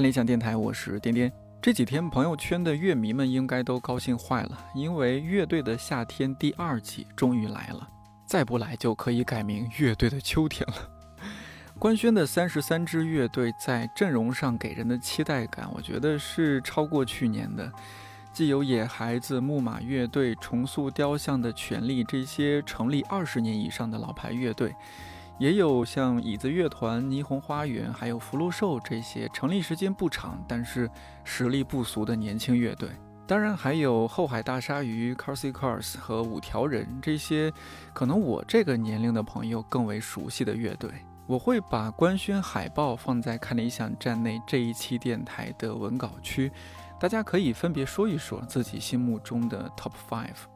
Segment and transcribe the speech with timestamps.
[0.00, 1.30] 看理想电台，我是颠颠。
[1.60, 7.86] 这几天朋友圈的乐迷们应该都高兴坏了，因为《乐队的夏天》第二季终于来了，
[8.24, 10.88] 再不来就可以改名《乐队的秋天》了。
[11.78, 17.70] 官宣的三十三支乐队在阵容上给人的期待感，我觉得是超过去年的。
[18.32, 24.74] 既有野孩子、木马乐队、重塑雕像的权利这些成立二十年以上的老牌乐队。
[25.40, 30.88] 也有像椅子乐团、霓虹花园，还有福禄寿这些成立时间不长，但是
[31.24, 32.90] 实力不俗的年轻乐队。
[33.26, 37.50] 当然还有后海大鲨鱼、Carsy Cars 和五条人这些，
[37.94, 40.90] 可能我这个年龄的朋友更为熟悉的乐队。
[41.26, 46.52] 我会把官宣海报放在看理想站内这一期电台的文稿区，
[47.00, 50.49] 大家可以分别说一说自己心目中的 Top Five。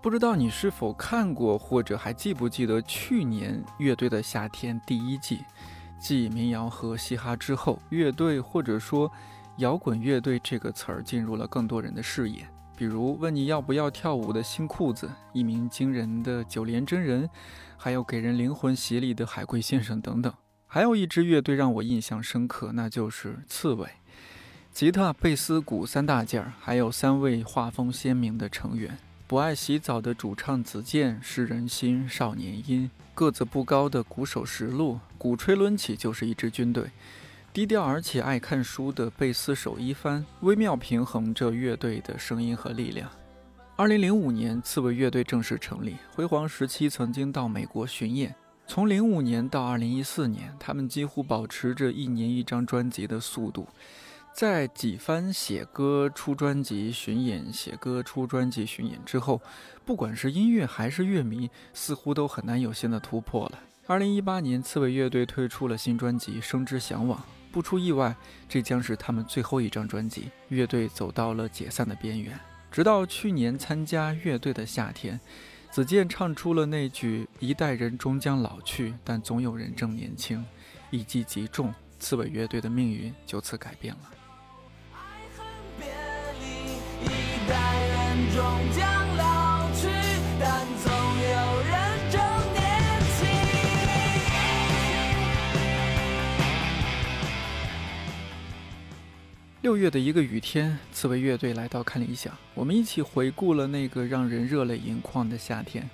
[0.00, 5.40] 不知道你是否看过，或者还记不记得去年《乐队的夏天》第一季，
[5.98, 9.10] 继民谣和嘻哈之后，乐队或者说
[9.56, 12.46] 摇滚乐队这个词儿进入了更多人的视野。
[12.76, 17.28] 比如问你要不要跳舞的新裤子，一鸣惊人的九连真人，
[17.76, 20.32] 还有给人灵魂洗礼的海龟先生等等。
[20.68, 23.88] 还有一支乐队让我印象深刻，那就是刺猬，
[24.70, 28.96] 吉他、贝斯、鼓三大件儿，还有三位画风鲜明的成员。
[29.28, 36.90] 不爱洗澡的主唱子健，是人心，少年音，个子不高的鼓手石路，鼓吹抡起就是一支军队。
[37.52, 43.10] 低调而且爱看书的贝斯手一帆，微妙平衡着乐队的声音和力量。
[43.76, 48.34] 二零零五年，刺猬乐队正式成立，辉煌时期曾经到美国巡演。
[48.66, 53.68] 从零五年到二零一四年，他们几乎保持着一年一张专辑的速度。
[54.38, 59.42] 在几番写歌、出专辑、巡演、写歌、出专辑、巡演之后，
[59.84, 63.58] 不管是音乐还是乐迷，似乎都很难有新的突破了。
[63.88, 67.18] 二零一八年，刺猬乐队推出了新专辑《生之向往》，
[67.50, 68.14] 不出意外，
[68.48, 70.30] 这将是他们最后一张专辑。
[70.50, 72.38] 乐队走到了解散的边缘。
[72.70, 75.18] 直到去年参加《乐队的夏天》，
[75.74, 80.46] 子健唱出了那句：“一代人终将老去，但总有人正年轻。”
[80.92, 84.00] 一击即中，刺猬乐队的命运就此改变了。
[88.34, 88.44] 终
[88.76, 89.88] 将老去，
[90.38, 91.72] 但总有人
[92.10, 92.20] 正
[92.52, 92.58] 年
[93.16, 93.26] 轻。
[99.62, 105.90] 六月的一个雨天，刺猬乐队来到看理想，我们一起回顾了那个让人热泪盈眶的夏天，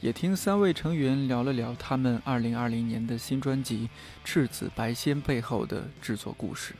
[0.00, 3.88] 也听三位成员聊了聊他们二零二零年的新专辑
[4.24, 6.74] 《赤子白仙》背后的制作故事。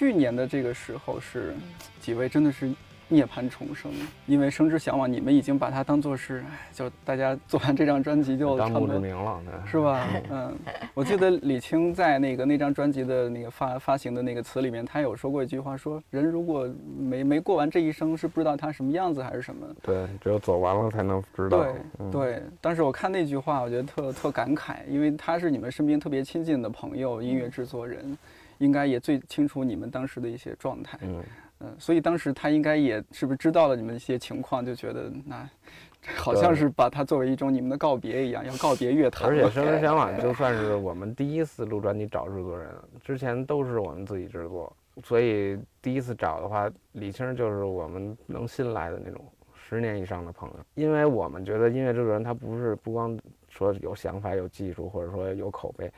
[0.00, 1.52] 去年的这个时候是
[2.00, 2.72] 几位真的是
[3.06, 3.92] 涅槃重生，
[4.24, 10.08] 因为《生之向往》，你们已经把它当做是，就大家做完这张专辑就当墓志铭了，是吧？
[10.30, 10.56] 嗯，
[10.94, 16.66] 我记得李青在那个那张专辑的那个发发行的那个词里面，他有说过一句话，说人如果
[16.98, 19.66] 没没过完这一生，是不知道他什么样子还是什么。
[19.82, 21.62] 对，只有走完了才能知道。
[21.98, 28.16] 对对，当时我看那句话，我觉得特特感慨，因为他是你们身边特别亲近的朋友，音乐制作人。
[28.60, 31.22] 应该也最清楚你们当时的一些状态，嗯
[31.60, 35.48] 嗯，所以当时他应该也是不是知道了你们一些情况，就觉得那
[36.16, 39.28] 好像是把它作为一种你们的告别一样，要告别乐坛。
[39.28, 42.70] 而且 《生之向往》就算是我们第一次录专辑找制作人，
[43.02, 49.22] 之前都是我们自己制作，所以第一次找的话，李青就是我们能新来的那种
[49.54, 55.90] 十年以上的朋友，因为我们觉得音乐制作人他不是不光说有想法、有技术，或者说有口碑。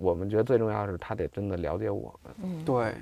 [0.00, 2.94] 我们觉得最重要的是他得真的了解我们，嗯，对，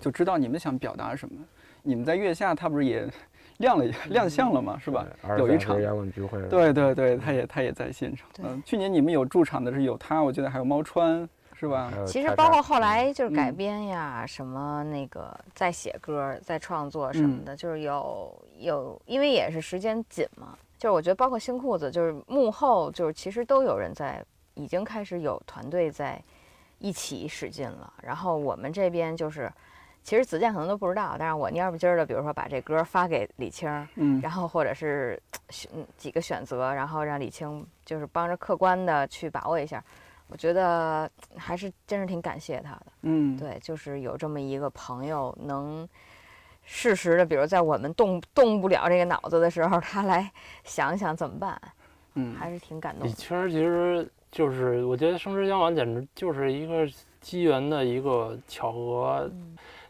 [0.00, 1.34] 就知道你们想表达什么。
[1.82, 3.06] 你们在月下，他不是也
[3.58, 4.78] 亮了亮相了吗？
[4.82, 5.06] 是吧？
[5.38, 8.28] 有一场摇滚聚会，对对对，他也他也在现场。
[8.42, 11.92] 嗯，去年你们有驻场的是有他，我记得还有猫川，是吧？
[12.06, 20.56] 其实包括后来就是改编呀，什么那个在写歌、在创作什么的，就是有有，因为也是时间紧嘛。
[20.78, 24.24] 就是我觉得包括新裤子，就是幕后就是其实都有人在，
[24.54, 26.22] 已经开始有团队在。
[26.78, 29.52] 一起使劲了，然后我们这边就是，
[30.02, 35.20] 其实子健可能都不知道，但是我蔫不唧的，比如说把这歌发给李青，嗯，然后或者是
[35.50, 39.82] 选几个选择，然后让李青就是帮着客观的去把握一下，
[40.28, 45.88] 我觉得还是真是挺感谢他的，嗯，对，就是有这么一个朋友能
[46.62, 50.30] 适时的，比如在我们动动不了这个脑子的时候，他来
[50.62, 51.60] 想想怎么办，
[52.14, 53.08] 嗯，还是挺感动。
[53.08, 54.08] 李青其实。
[54.30, 56.86] 就是我觉得生之向往简直就是一个
[57.20, 59.30] 机缘的一个巧合。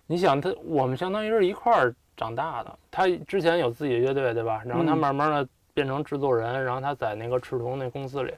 [0.06, 2.79] 你想他，我们相当于是一块儿长大的。
[2.90, 4.62] 他之前有自己的乐队，对吧？
[4.64, 8.32] 然后他慢慢的变成制作人，然后他在那个赤铜那公司里，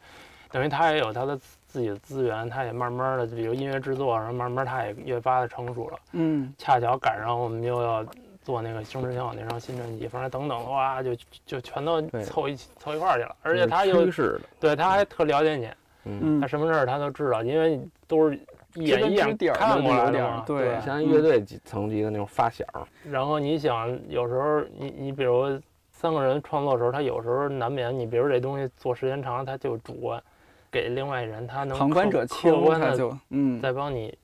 [0.50, 5.98] 等于他也有他的自己的资源，他也慢慢的，比如音乐制作，然后慢慢他也越发的成熟了。
[6.12, 8.04] 嗯，恰巧赶上我们又要
[8.42, 11.14] 做那个《生之向往》那张新专辑，反正等等的哇，就
[11.46, 13.36] 就全都凑一起凑一块儿去了。
[13.42, 15.70] 而且他是又对他还特了解你，
[16.04, 18.38] 嗯，嗯他什么事儿他都知道，因为都是
[18.74, 20.44] 一眼一眼看过有点儿来的嘛。
[20.46, 22.64] 对像乐队级层级的那种发小，
[23.04, 25.60] 然后你想，有时候你你比如
[25.90, 30.22] 三个人创作的时候，他有时候难免，你比如这东西做时间长了，他就主观，
[30.70, 34.16] 给另外人他能旁观者清客，观的他就嗯再帮你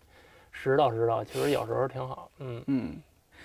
[0.51, 2.31] 拾到拾到，其实有时候挺好。
[2.39, 2.97] 嗯，嗯。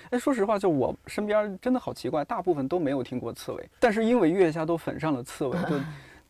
[0.10, 5.76] 哎，说实话，就我身边真的好奇怪，大部分都没有听过刺猬，但是因为月下都粉上了刺猬，就、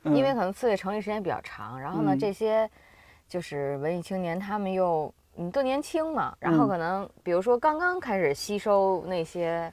[0.03, 2.69] 嗯、因为可能刺猬成立时间比较长，然后呢，嗯这些
[3.27, 9.71] 就是文艺青年，他们又你都年轻嘛，然后嗯可能比如说刚刚开始吸收那些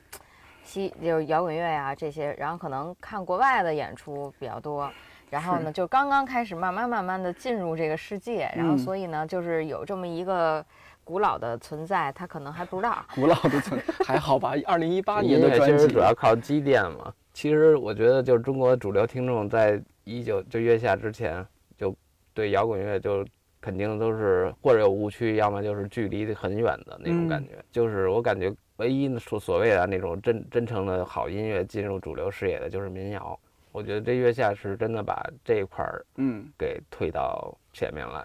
[0.64, 4.90] 吸就是摇滚乐呀、这些，然后可能看国外的演出比较多，
[5.30, 10.64] 然后呢就刚刚开始慢慢慢慢的进入这个世界，然后嗯所以呢就是有这么一个
[11.04, 13.02] 古老的存在，他可能还不知道。
[13.14, 14.52] 古老的存还好吧？
[14.66, 17.12] 二零一八年的专辑其实主要靠积淀嘛。
[17.38, 21.46] 其实我觉得，就是中国主流听众在一九就月下之前，
[21.76, 21.96] 就
[22.34, 23.24] 对摇滚乐就
[23.60, 27.50] 肯定都是或者有误区，要么就是距离很远的那种感觉。
[27.70, 33.38] 就是我感觉唯一所所谓的那种真真诚的好音乐进入主流视野的，就是民谣。
[33.70, 38.24] 我觉得这月下是真的把这一块儿嗯给推到前面来。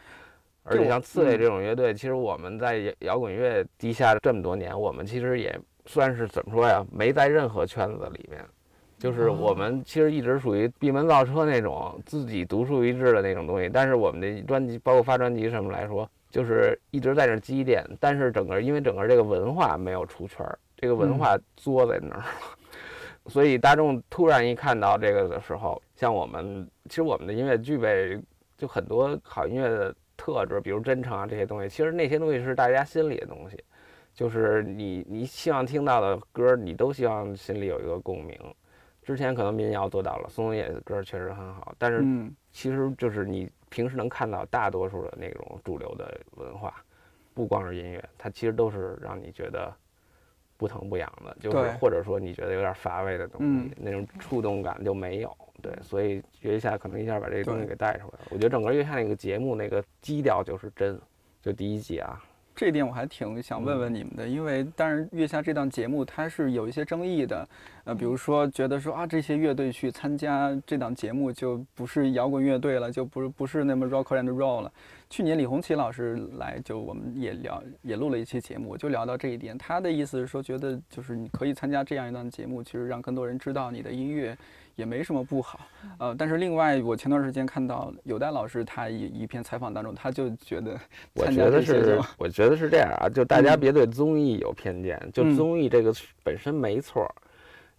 [0.63, 5.55] 而且像刺猬嗯这种乐队，其实我们在摇摇滚乐地下这么多年，我们其实也
[5.85, 6.83] 算是怎么说呀？
[6.91, 8.43] 没在任何圈子里面，
[9.03, 13.67] 就是我们其实一直属于闭门造车那种自己独树一帜的那种东西。
[13.67, 17.85] 但是我们的专辑，包括发专辑什么来说，就是一直在那积淀。
[17.99, 22.25] 但是整个因为整个这个文化没有出圈儿，这个文化作在那儿了。
[23.27, 28.17] 所以大众突然一看到这个的时候，像我们，其实我们的音乐具备
[28.57, 31.67] 就很多好音乐的特质，比如真诚啊这些东西。
[31.67, 33.61] 其实那些东西是大家心里的东西，
[34.13, 38.39] 就是你你希望听到的歌，你都希望心里有一个共鸣。
[39.05, 46.73] 之前可能民谣做到了，松野的歌确实很好，但是嗯其实就是你平时能看到大多数的那种主流的文化，
[47.33, 49.73] 不光是音乐，它其实都是让你觉得
[50.57, 55.35] 不疼不痒的，就是或者说你觉得有点乏味的东西，嗯那种触动感就没有。
[55.61, 58.27] 对，所以月下可能一下把这个东西给带出来了。
[58.31, 60.99] 我觉得整个月下那个节目那个基调就是真，
[61.41, 62.21] 就第一季啊，
[62.55, 67.47] 这一点我还挺想问问你们的，因为当然月下这档节目它是有一些争议的，
[67.83, 74.71] 呃，比如说觉得说啊这些乐队去参加这档节目就不是摇滚乐队了，就不是不是那么 rock and roll 了。
[75.09, 79.55] 去年李红旗老师来，就我们也聊也录了一期节目，就聊到这一点。
[79.57, 84.35] 他的意思是说，觉得就是你可以参加这样一档节目，其实让更多人知道你的音乐
[84.75, 85.59] 也没什么不好。
[85.99, 90.79] 呃，但是另外我前段时间看到有代老师他一一篇采访当中，他就觉得
[91.13, 95.93] 我觉得是我觉得是这样啊，就大家嗯别对综艺有偏见，就嗯综艺这个
[96.23, 97.11] 本身没错儿，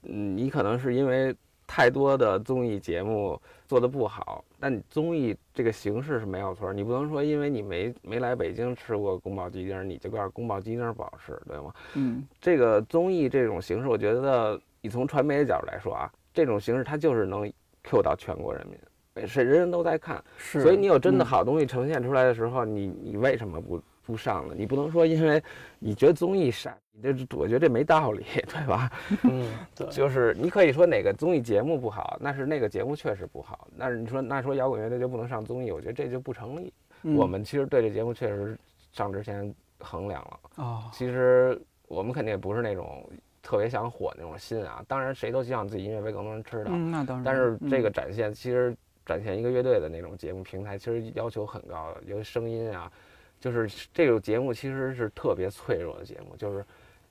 [0.05, 1.35] 嗯，你可能是因为
[1.67, 11.73] 太多的综艺节目做的不好，但你综艺这个形式是没有错儿，你不能说因为你没没来北京吃过宫保鸡丁儿，你就告诉宫保鸡丁儿不好吃，对吗？
[11.95, 17.51] 嗯这个综艺这种形式，我觉得你从传媒的角度来说啊，这种形式它就是能
[17.85, 20.23] Q 到全国人民，是人人都在看。
[20.37, 24.55] 是，所以你有真的嗯好东西呈现出来的时候，你你为什么不不上呢？
[24.59, 25.43] 你不能说因为
[25.79, 28.91] 你觉得综艺傻，你这我觉得这没道理， 对吧？
[29.23, 33.69] 嗯，对， 就是你可以说哪个综艺节目不好，那是那个节目确实不好。
[33.79, 36.73] 但是你说那说摇滚乐队就不能上综艺，我觉得这就不成立。
[37.07, 38.59] 嗯我们其实对这节目确实
[38.91, 40.41] 上之前衡量了。
[40.57, 43.07] 哦，其实我们肯定也不是那种
[43.45, 46.71] 特别想火那种心啊，当然谁都希望自己音乐被更多人知道。
[46.71, 48.75] 嗯，那当然，但是这嗯个展现，其实
[49.05, 52.91] 展现一个乐队的那种节目平台，其实要求很高的，尤其声音啊，
[53.39, 56.65] 就是这种节目其实是特别脆弱的节目，就是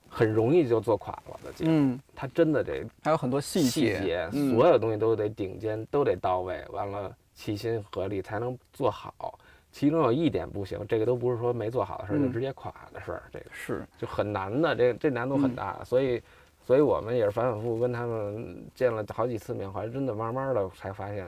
[0.09, 1.71] 很容易就做垮了的节目。
[1.71, 9.37] 嗯，它真的得还有很多细细节，节，嗯所有东西都得顶尖，都得到位，完了齐心合力才能做好。
[9.73, 16.21] 其中有一点不行，这个都不是说没做好的事儿，就嗯直接垮的事儿，这个是，就很难的，这这难度很嗯大，所以，
[16.61, 21.25] 所以我们也是反反复复跟他们见了好几次面，后来真的慢慢的才发现，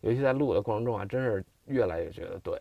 [0.00, 2.60] 尤其在录的过程中啊，真是越来越觉得对，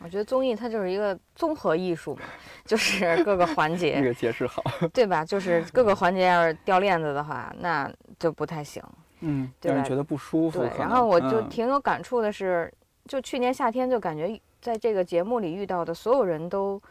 [0.00, 2.20] 我觉得综艺它就是一个综合艺术嘛，
[2.66, 5.24] 就是各个环节这节，个解释好，对吧？
[5.24, 8.82] 就是各个环节要是掉链子的话，那就不太行。
[9.20, 10.58] 嗯，对吧让人觉得不舒服。
[10.60, 12.70] 对，然后我就嗯挺有感触的是，
[13.06, 16.82] 就去年夏天就感觉在这个节目里遇到的所有人都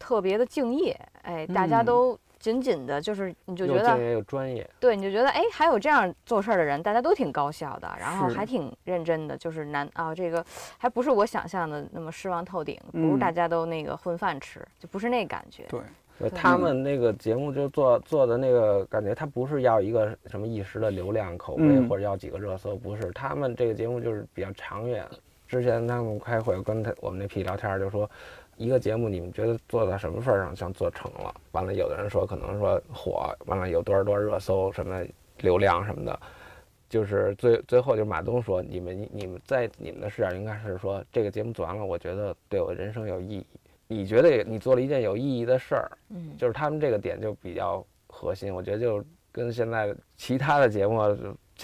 [0.00, 1.84] 特别的敬业，哎，大家嗯。
[1.84, 10.44] 都紧紧的，就是你就觉得又敬业又专业，对，你就觉得哎，还有这样做事儿的人，大家都挺高效的，然后还挺认真的，就是难啊，这个
[10.76, 13.18] 还不是我想象的那么失望透顶，不是嗯。
[13.20, 15.62] 大家都那个混饭吃，就不是那感觉。
[15.68, 16.58] 对，他。
[16.58, 21.88] 们那个节目就做做的那个感觉，他不是要一个什么一时的流量口碑嗯。
[21.88, 25.06] 或者要几个热搜，不是，他们这个节目就是比较长远。
[25.46, 28.08] 之前他们开会跟他我们那批聊天儿就说，
[28.56, 31.34] 一个节目你们觉得做到什么份儿上像做成了？
[31.52, 35.04] 完了，有的人说可能说火，完了有多少多少热搜什么
[35.38, 36.18] 流量什么的。
[36.88, 43.46] 就是最最后就是马东说，你们你们在你们的视角应该是说这个节目做完了，我觉得对我人生有意义。
[43.88, 51.00] 你觉得你做了一件有意义的事儿，嗯，就是他们这个点就比较核心，我觉得就跟现在其他的节目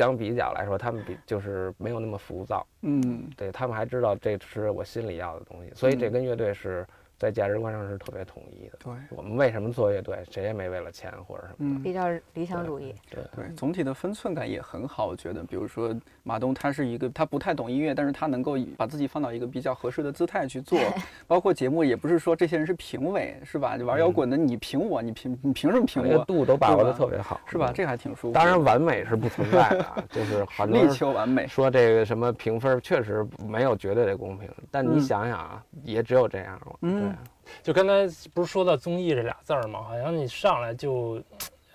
[0.00, 6.12] 相比较来说，他们比就是没有那么浮躁，嗯，对他们还知道这是我心里要的东西，所以这嗯。
[6.12, 6.86] 跟乐队是
[7.20, 8.78] 在价值观上是特别统一的。
[8.82, 12.94] 对我们为什么做乐队，谁也没为了钱或者什么嗯比较理想主义。
[13.10, 15.44] 对，对，总体的分寸感也很好，我觉得。
[15.44, 20.78] 比如说马东，他是一个他不太懂音乐，但是他能够把自己放到一个比较合适的姿态去做。
[21.28, 23.76] 包括节目也不是说这些人是评委，是吧？
[23.84, 26.24] 玩摇滚的你评我，你评你凭什么评那个我？
[26.24, 27.70] 度都把握的特别好，是吧？
[27.70, 28.32] 嗯这还挺舒服。
[28.32, 31.46] 当然，完美是不存在的，啊，就是很 力求完美。
[31.46, 36.76] 说这个什么评分确实没有绝对的公平，但你嗯想想啊，也只有这样了。
[36.82, 37.09] 嗯
[37.62, 39.82] 就刚才不是说到综艺这俩字儿吗？
[39.82, 41.22] 好像你上来就，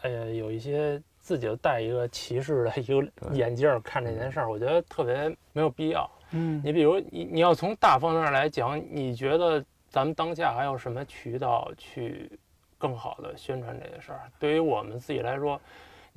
[0.01, 6.10] 哎呀，有一些自己就戴一个歧视的一个 眼镜儿看这件事儿，我觉得特别没有必要。
[6.32, 12.32] 嗯你比如你你要从大方面来讲，你觉得咱们当下还有什么渠道去
[12.77, 14.22] 更好的宣传这个事儿？
[14.39, 15.60] 对于我们自己来说，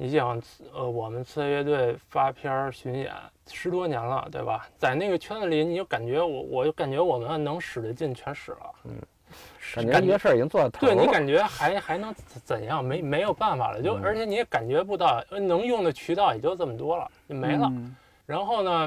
[0.00, 0.40] 你想，
[0.73, 3.12] 呃，我们刺猬乐队发片儿巡演
[3.49, 4.64] 十多年了，对吧？
[4.76, 8.71] 在那个圈子里，你就感觉我，我就感觉我们能使的劲全使了。
[8.85, 8.95] 嗯
[9.90, 10.95] 感觉事儿已经做到头了。
[10.95, 12.83] 对你感觉还还能怎怎样？
[12.83, 17.67] 没没有办法了，就嗯而且你也感觉不到，呃能用的渠道也就这么多了，就没了。
[17.67, 18.87] 嗯然后呢，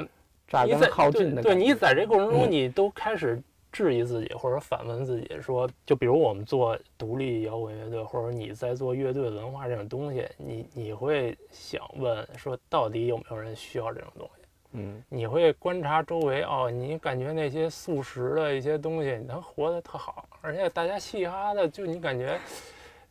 [0.64, 3.38] 你在对耗尽的对你在这过程中，你都开始
[3.72, 14.42] 质疑自己，或者反问自己，说，就比如我们做独立摇滚乐队，或者你在做乐队文化这种东西，你你会想问说，到底有没有人需要这种东西？
[14.74, 22.38] 嗯，你会观察周围哦，你感觉那些素食的一些东西，能活得特好，而且大家嘻嘻哈哈的，就你感觉，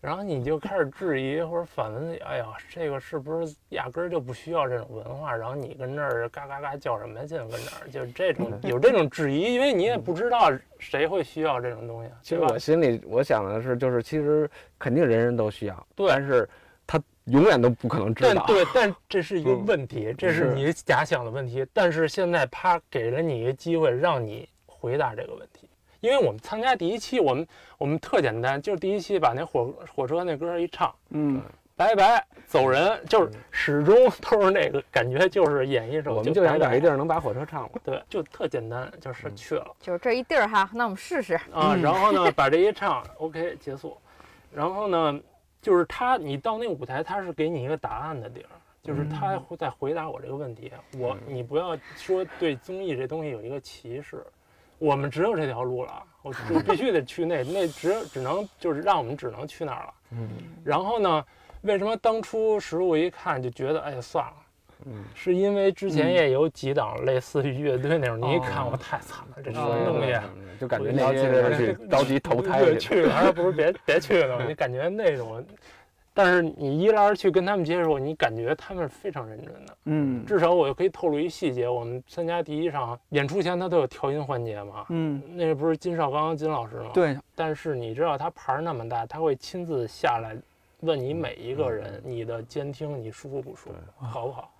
[0.01, 5.31] 然后你就开始质疑或者反问自己，哎呀，这个是不是压根儿就不需要这种文化？
[5.35, 7.37] 然后你跟这儿嘎嘎嘎叫什么劲？
[7.49, 12.57] 跟这儿就这种 有这种质疑，因为你也不知道谁会需要这种东西，其实我？
[12.57, 16.49] 心里我想的是，就是其实肯定人人都需要，对但是
[16.87, 18.33] 他永远都不可能知道。
[18.33, 21.63] 但对， 但这是一个嗯问题，这是是你假想的问题。
[21.71, 25.67] 但是现在他给了你一个机会，让你回答这个问题。
[26.01, 31.41] 因为我们参加第一期，我们我们特简单，就是第一期把那火火车那歌一唱，嗯，
[31.75, 37.69] 拜拜走人，就是嗯始终都是那个感觉，就是演一首，我们就想找一地儿能把火车唱了。
[37.83, 39.67] 对，就特简单，就是嗯去了。
[39.79, 41.35] 就是这一地儿哈，那我们试试。
[41.53, 43.95] 啊，嗯然后呢，把这一唱，OK 结束。
[44.51, 45.19] 然后呢，
[45.61, 48.49] 就是他，你到那个舞台，他是给你一个答案的地儿，
[48.81, 50.71] 就是他会在回答我这个问题。
[50.97, 54.25] 我，你不要说对综艺这东西有一个歧视，
[54.81, 59.93] 我们只有这条路了，我就必须得去那，那只只能就是让我们只能去那儿了。
[60.13, 60.27] 嗯
[60.65, 61.23] 然后呢，
[61.61, 64.33] 为什么当初实物一看就觉得，哎呀算了。
[64.85, 70.13] 嗯，是因为之前嗯也有几档类似于乐队那种，你一看哦我太惨了，这什哦么东西？
[70.13, 71.13] 嗯就感觉了
[71.49, 74.45] 那些着急投胎对，去还不如别别去了。
[74.47, 75.43] 你感觉那种，
[76.13, 79.77] 但是你一来二去跟他们接触，你感觉他们是非常认真的。
[79.85, 84.85] 嗯，至少我可以透露一细节，我们参加第一场演出前，他都有调音环节嘛。
[84.89, 86.91] 嗯，那不是金少刚金老师吗？。
[86.93, 90.35] 对，但是你知道他牌儿那么大，他会亲自下来
[90.81, 94.53] 问你每一个人，你的监听你舒服不舒服，好不好？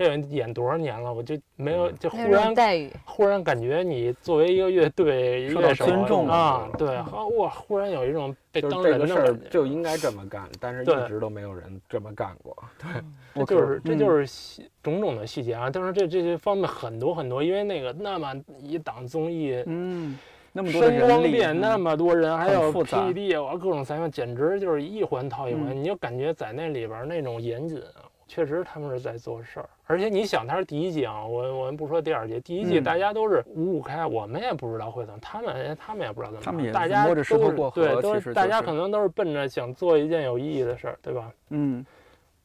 [0.00, 12.56] 这人演多少年了，我就没有就忽然待遇，忽然感觉你作为一个乐队乐手尊重，啊对，好哇，忽然有一种被当人的事儿就应该这么干，但是一直都没有人这么干过。
[12.78, 15.68] 对，这就是这嗯就是细种种的细节啊。
[15.70, 20.18] 但是这这些方面很多很多，因为那个那么一档综艺，嗯，
[20.50, 28.08] 那么多声光人力，电那嗯么多人，还有 PPT，哇，各种采访，简直就是一环套一环，嗯你就感觉在那里边那种严谨啊。
[28.26, 41.32] 确实，他们是在做事儿，而且你想，他是第一季啊，我我们不说第二季，第一季嗯大家都是五五开，我们也不知道会怎么，他们他们也不知道怎么，他们也大家摸着石头都是过河对，都是大家可能都是奔着想做一件有意义的事儿，对吧？
[41.48, 41.84] 嗯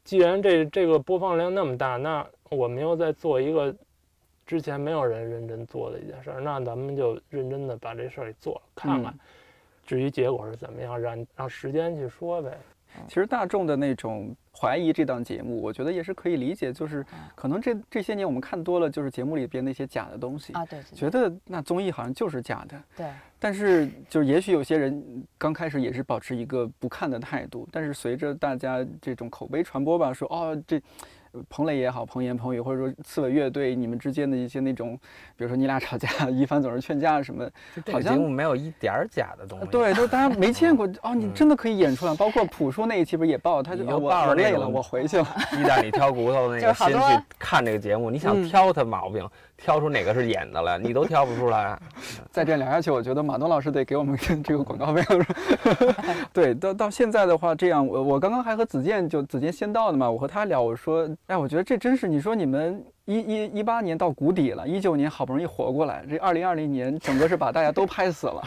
[0.03, 3.71] 既然这这个播放量那么大，那我们又在做一个
[4.47, 9.13] 之前没有人认真做的一件事儿，那咱们就认真的把这事儿给做了，看看。
[9.13, 9.19] 嗯
[9.85, 12.57] 至于结果是怎么样，让让时间去说呗。
[13.07, 22.81] 其实大众的那种怀疑这档节目，我觉得也是可以理解，就是可能这这些年我们看多了，就是节目里边那些假的东西啊，对，觉得那综艺好像就是假的。
[22.97, 23.07] 对。
[23.37, 30.81] 但是，就是也许有些人刚开始也是保持一个不看的态度，但是随着大家这种口碑传播吧，说哦这。
[31.49, 34.97] 彭磊也好，彭岩、彭宇，或者说刺猬乐队，你们之间的一些那种，
[35.35, 37.49] 比如说你俩吵架，一帆总是劝架什么，
[37.91, 39.65] 好像节目没有一点儿假的东西。
[39.67, 42.15] 对，都大家没见过 哦，你真的可以演出来。
[42.15, 45.27] 包括朴树那一期不是也爆，他就我累了，我回去了。
[45.51, 49.27] 鸡蛋里挑骨头那 个先去看这个节目，你想挑他毛病，
[49.57, 51.79] 挑出哪个是演的来，你都挑不出来。
[52.31, 55.25] 再这样聊下去，我觉得马东老师得给我们这个广告费了。
[56.33, 61.09] 对，到到现在的话，这样我我刚刚还和子健就子健先到的嘛，我和他聊，我说。
[61.27, 68.41] 哎，我觉得这真是你说你们一一一八年到谷底了，一九年好不容易活过来，这二零二零年整个是把大家都拍死了，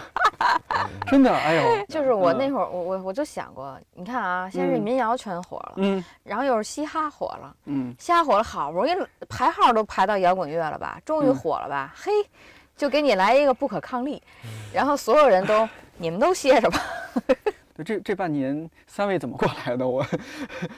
[1.06, 8.92] 真的，哎呦， 就是我那会儿，我我我就想过，你看啊，现在是民谣全火了，嗯，然后又是嘻哈火了，嗯，嘻哈火了，好不容易
[9.28, 12.10] 排号都排到摇滚乐了吧，终于火了吧，嘿，
[12.76, 14.20] 就给你来一个不可抗力，
[14.72, 16.82] 然后所有人都你们都歇着吧。
[17.84, 19.86] 这这半年三位怎么过来的？
[19.86, 20.02] 我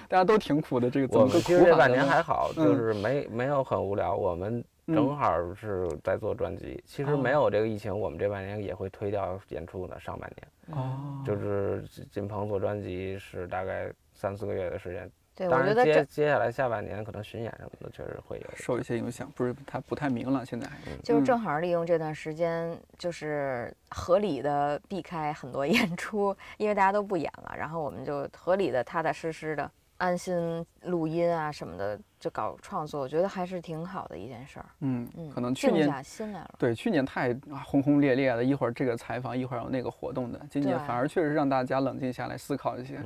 [0.09, 0.91] 大家都挺苦的。
[0.91, 4.15] 这个我们其实这半年还好，就是没没有很无聊。
[4.15, 6.83] 我们正好是在做专辑。
[6.87, 9.99] 其实没有这个疫情，我们这半年也会推掉演出的。
[9.99, 15.11] 上半年哦，就是金鹏做专辑是大概三四个月的时间。
[15.41, 20.45] 对，当然接接下来下半年可能巡演什么的确实会有受一些影响，不是他不太明朗。
[20.45, 20.69] 现在
[21.03, 34.67] 就是正好利用这段时间，就是合理的避开很多 演出，因为大家都不演了，然后我们就合理的踏踏实实的安心录音啊什么的，就搞创作，我觉得还是挺好的一件事儿。
[34.81, 36.55] 嗯嗯，可能去年下心来了。
[36.59, 43.03] 对，去年太轰轰烈烈的，一会儿这个采访，一会儿有那个活动的，今年反而确实让大家冷静下来思考一些。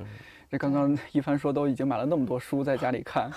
[0.55, 3.29] 这刚刚一帆说都已经买了那么多书在家里看，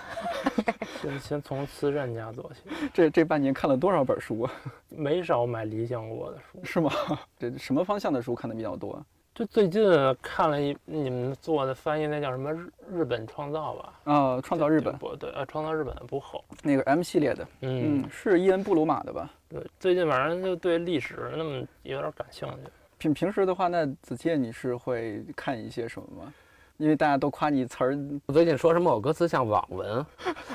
[1.02, 2.70] 先先从慈善家做起。
[2.94, 4.52] 这这半年看了多少本书啊？
[4.90, 6.92] 没少买理想国的书，是吗？
[7.40, 9.04] 这什么方向的书看的比较多？
[9.34, 9.82] 就最近
[10.22, 13.94] 看了一你们做的翻译，那叫什么日日本创造吧？
[14.04, 19.34] 啊，创造日本不对，啊，创造日本不厚，那个 M 系列的，嗯，是伊恩布鲁马的吧？
[19.50, 22.72] 对，最近反正就对历史那么有点感兴趣。
[23.00, 26.32] 平平时的话，那子健你是会看一些什么吗？
[26.78, 30.06] 因为大家都夸你词儿，我最近说什么我歌词像网文。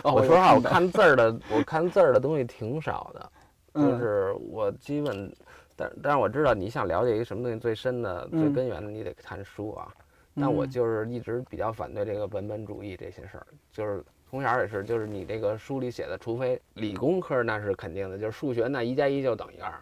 [0.05, 3.33] 哦我说实话，我看字儿的，我看字儿的东西挺少的，
[3.75, 5.33] 就是我基本，
[5.75, 9.89] 但但是我知道你想了解一个什么东西最深的、最根源的，你得看书啊。
[10.35, 19.73] 但我就是一直比较反对这个文本主义这些事儿，就是从小也是，就是你这个书里写的，除非理工科那是肯定的，就是数学那一加一就等于二，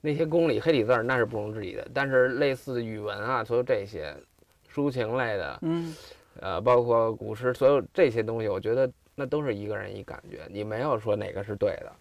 [0.00, 1.86] 那些公理黑体字儿那是不容置疑的。
[1.92, 4.16] 但是类似语文啊，所有这些。
[4.74, 5.94] 抒情类的，嗯，
[6.40, 11.92] 呃，包括古诗，所有这些东西，我觉得那都是一个人一感觉，你没有说哪个是对的。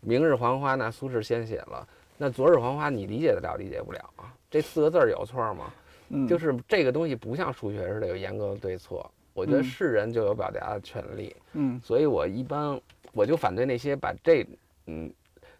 [0.00, 4.32] 明日黄花，那苏轼先写了，那昨日黄花，你理解得了，理解不了啊？
[4.50, 5.72] 这四个字有错吗？
[6.10, 12.80] 嗯，就是这个东西不像数学似的有严格的对错，我觉得是人就有表达的权利，嗯，所以我一般
[13.12, 14.46] 我就反对那些把这，
[14.86, 15.12] 嗯，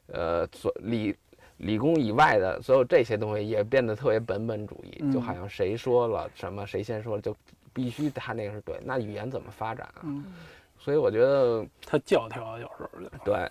[0.07, 1.16] 呃，所理。
[1.59, 7.37] 理工以外的所有这些东西也变得特别本本主义，就好像谁说了什么，谁先说了就
[7.73, 8.81] 必须他那个是对。
[8.85, 10.03] 那语言怎么发展啊？
[10.79, 12.88] 所以我觉得他教条有时候
[13.25, 13.49] 对。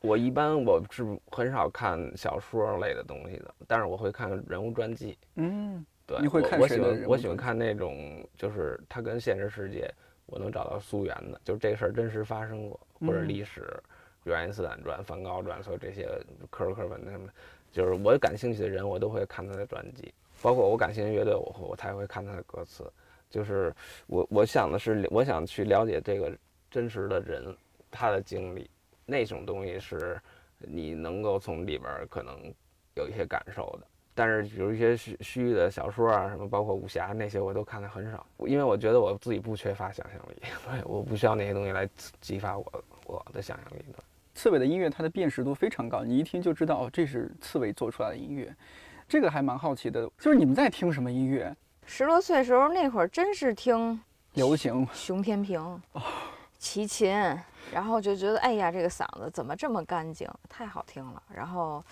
[0.00, 5.18] 我一般我是很少看小说类的东西的，但是我会看人物传记。
[5.34, 6.18] 嗯，对。
[6.22, 9.92] 你会看我喜欢我喜欢看那种，就是他跟现实世界
[10.24, 13.62] 我能找到溯源的，就是这事儿真实发生过，或者历史。
[13.62, 13.89] 比
[14.24, 16.08] 如爱因斯坦传、梵高传，所有这些
[16.50, 17.28] 科尔克文什么，
[17.72, 20.12] 就是我感兴趣的人，我都会看他的传记。
[20.42, 22.90] 包括我感兴趣乐队，我我才会看他的歌词。
[23.28, 23.72] 就是
[24.06, 26.32] 我我想的是，我想去了解这个
[26.70, 27.54] 真实的人，
[27.90, 28.68] 他的经历，
[29.06, 30.20] 那种东西是
[30.58, 32.52] 你能够从里边可能
[32.96, 33.86] 有一些感受的。
[34.14, 41.88] 但是比如一些虚虚的小说啊，什么包括武侠那些，我都看的很少，因为我觉得我自己不缺乏想象力，对， 我不需要那些东西来
[42.20, 44.02] 激发我我的想象力的。
[44.34, 48.54] 刺猬的音乐，它的辨识度非常高，你一听就知道哦，这是刺猬做出来的音乐。
[49.08, 51.54] 这个还蛮好奇的，就是你们在听什么音乐？
[51.84, 54.00] 十多岁时候那会儿，真是听
[54.34, 55.82] 流行，熊天平、
[56.58, 57.10] 齐秦，
[57.72, 61.20] 然后就觉得哎呀，这个嗓子怎么这么干净，太好听了。
[61.34, 61.84] 然后，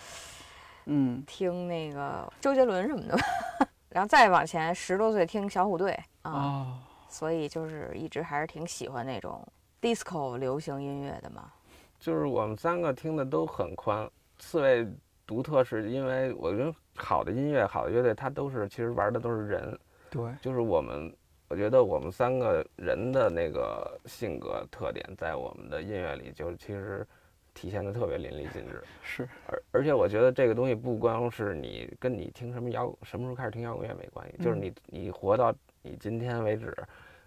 [0.86, 3.18] 嗯，听那个周杰伦什么的，
[3.90, 9.44] 然后再往前十多岁听小虎队啊，所以就是一直还是挺喜欢那种
[9.82, 11.50] disco 流行音乐的嘛。
[11.98, 14.08] 就是我们三个听的都很宽，
[14.38, 14.86] 刺猬
[15.26, 19.78] 独特是因为我觉得好的音乐、好的乐队，它都是其实玩的都是人，
[20.10, 21.12] 对，就是我们
[21.48, 27.06] 我觉得我们三个人的那个性格特点，在我们的音乐里就其实
[27.52, 28.82] 体现的特别淋漓尽致。
[29.02, 36.72] 是，而而且我觉得这个东西不光是你跟你听什么摇什么时候开始听摇滚乐没关系，就是嗯你你活到你今天为止，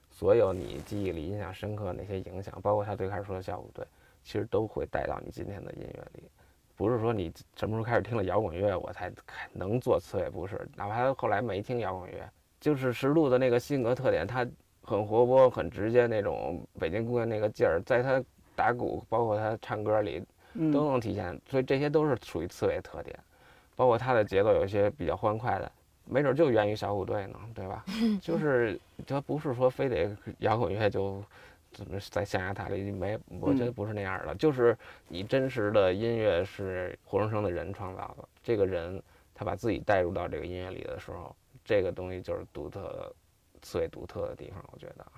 [0.10, 3.86] 所有你记忆里印象深刻的那些影响，包括他最开始说的小虎队，
[4.24, 6.24] 其实都会带到你今天的音乐里。
[6.76, 9.12] 不是说你什么时候开始听了摇滚乐，我才
[9.54, 10.68] 能做刺猬，不是。
[10.76, 12.28] 哪怕他后来没听摇滚乐，
[12.60, 14.48] 就是石路的那个性格特点，他
[14.82, 18.24] 很活泼、很直接那种北京姑娘那个劲儿，在他
[18.56, 21.40] 打鼓，包括他唱歌里嗯都能体现。
[21.48, 23.16] 所以这些都是属于刺猬特点，
[23.76, 25.72] 包括他的节奏有一些比较欢快的，
[26.06, 27.86] 没准就源于小虎队呢，对吧？
[28.20, 31.24] 就是他不是说非得摇滚乐就
[31.72, 39.02] 怎么在象牙塔里没，我觉得不是那样的，就是你真实的音乐是活生生的人创造的，这个人
[39.34, 43.14] 他把自己带入到这个音乐里的时候，这个东西就是独特的、
[43.62, 44.64] 刺猬独特的地方。
[44.72, 45.12] 我觉得啊，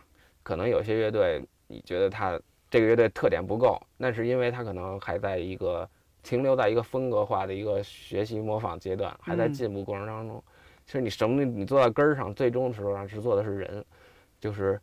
[0.43, 2.39] 可能有些乐队你觉得他
[2.69, 5.89] 这个乐队特点不够，那是因为他可能还在一个
[6.21, 10.43] 停留在一个风格化的一个学习模仿阶段，还在嗯进步过程当中。
[10.85, 13.83] 其实你什么，你做到根儿上，最终的时候上是做的是人，
[14.39, 14.79] 就是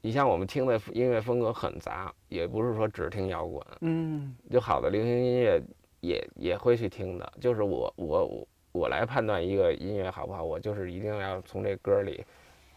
[0.00, 5.60] 你像我们听的音乐风格很杂，也不是说只听摇滚，嗯就好的流行音乐
[6.00, 7.32] 也也会去听的。
[7.40, 12.24] 就是我我我我来判断一个音乐好不好，我就是一定要从这歌里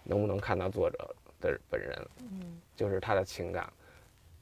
[0.04, 3.72] 能不能看到作者的本人，嗯就是他的情感，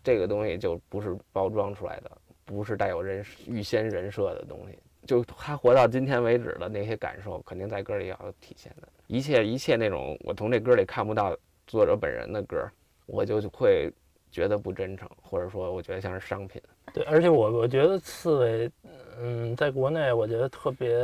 [0.01, 2.11] 这个东西就不是包装出来的，
[2.45, 4.79] 不是带有人预先人设的东西。
[5.05, 8.87] 就他活到今天为止的那些感受，肯定在歌里要有体现的。
[9.07, 11.35] 一切一切那种我从这歌里看不到
[11.69, 12.67] 作者本人的歌，
[13.05, 13.93] 我就会
[14.31, 16.59] 觉得不真诚，或者说我觉得像是商品。
[16.91, 18.71] 对，而且我我觉得刺猬，
[19.19, 20.99] 嗯，在国内我觉得特别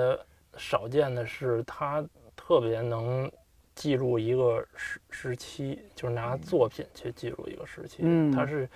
[0.58, 2.04] 少见的是，他
[2.36, 3.32] 特别能
[3.76, 7.98] 记录一个时时期，就是拿作品去记录一个时期。
[8.02, 8.68] 嗯它是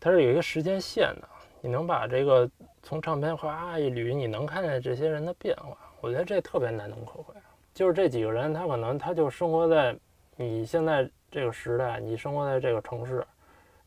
[0.00, 1.28] 它是有一个时间线的，
[1.60, 2.50] 你能把这个
[2.82, 5.76] 从唱片哗一捋，你能看见这些人的变化。
[6.00, 7.36] 我觉得这特别难能可贵。
[7.74, 9.94] 就是这几个人，他可能他就生活在
[10.36, 13.24] 你现在这个时代，你生活在这个城市，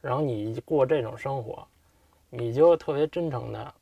[0.02, 1.66] 然后你过这种生活，
[2.30, 3.74] 你就特别真诚的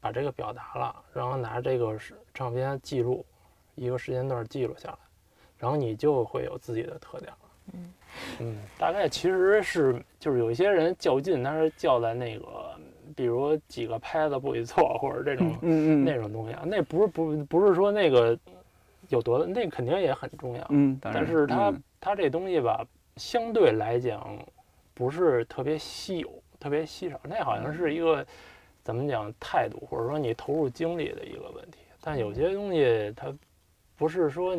[0.00, 3.24] 把这个表达了，然后拿这个是唱片记录
[3.74, 4.98] 一个时间段记录下来，
[5.58, 7.38] 然后你就会有自己的特点了。
[7.72, 7.94] 嗯
[8.40, 12.74] 嗯，大概其实是就是有一些人较劲，他是较在那个，
[13.16, 18.38] 比如几个拍子不许错，或者这种、嗯嗯那种东西啊，那不是不不是说那个
[19.08, 22.86] 有多，那肯定也很重要，嗯，但是它、嗯它这东西吧，
[23.16, 24.38] 相对来讲
[24.92, 27.18] 不是特别稀有，特别稀少。
[27.22, 28.24] 那好像是一个
[28.82, 31.78] 怎么讲态度，或者说你投入精力的一个问题。
[32.02, 33.34] 但有些东西它
[33.96, 34.54] 不是说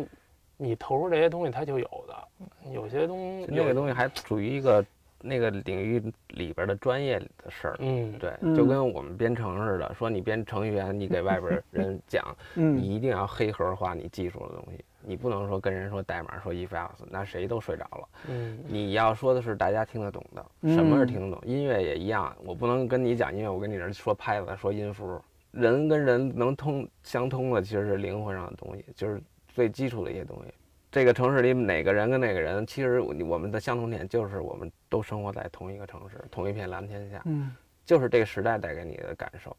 [0.58, 4.84] 你投入这些东西它就有的，有些东西那个东西还属于一个
[5.22, 7.76] 那个领域里边的专业的事儿。
[7.78, 18.10] 嗯对，嗯就跟我们编程似的，说你编程序员，你给外边人讲，你嗯一定要黑盒化你技术的东西，你不能说跟人说代码说 if else，那谁都睡着了。
[18.30, 21.46] 嗯你要说的是大家听得懂的，什么是听得懂？
[21.46, 25.22] 音乐也一样，我不能跟你讲音乐，我跟你这说拍子，说音符。
[25.52, 30.54] 人跟人能通相通的，其实是灵魂上的东西，就是最基础的一些东西。
[30.92, 39.56] 这个城市里哪个人跟哪个人，其实我我们的相同点就是我们都生活在同一个城市，同一片蓝天下，嗯就是这个时代带给你的感受。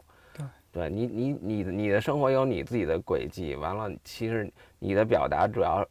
[0.77, 4.47] 对，你你你你的生活有你自己的轨迹，完了，其实
[4.79, 5.83] 你的表达主要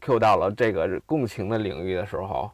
[0.00, 2.48] Q 到了这个共情的领域的时候，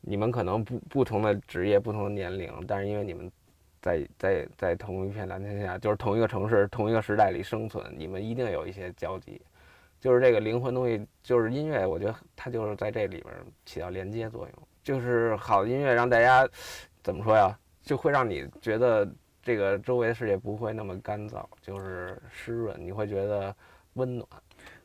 [0.00, 3.30] 你们可能不不同的职业、不同的年龄，但是因为你们
[3.80, 9.40] 在在在同一片蓝天下，就是同一个城市、同一个时代里生存，你们一定有一些交集。
[10.00, 13.32] 就是这个灵魂东西，就是音乐，我觉得它就是在这里边
[13.64, 14.68] 起到连接作用。
[14.82, 16.44] 就是好的音乐让大家
[17.00, 19.08] 怎么说呀，就会让你觉得
[19.42, 23.54] 这个周围的世界不会那么干燥，就是湿润，你会觉得
[23.94, 24.26] 温暖。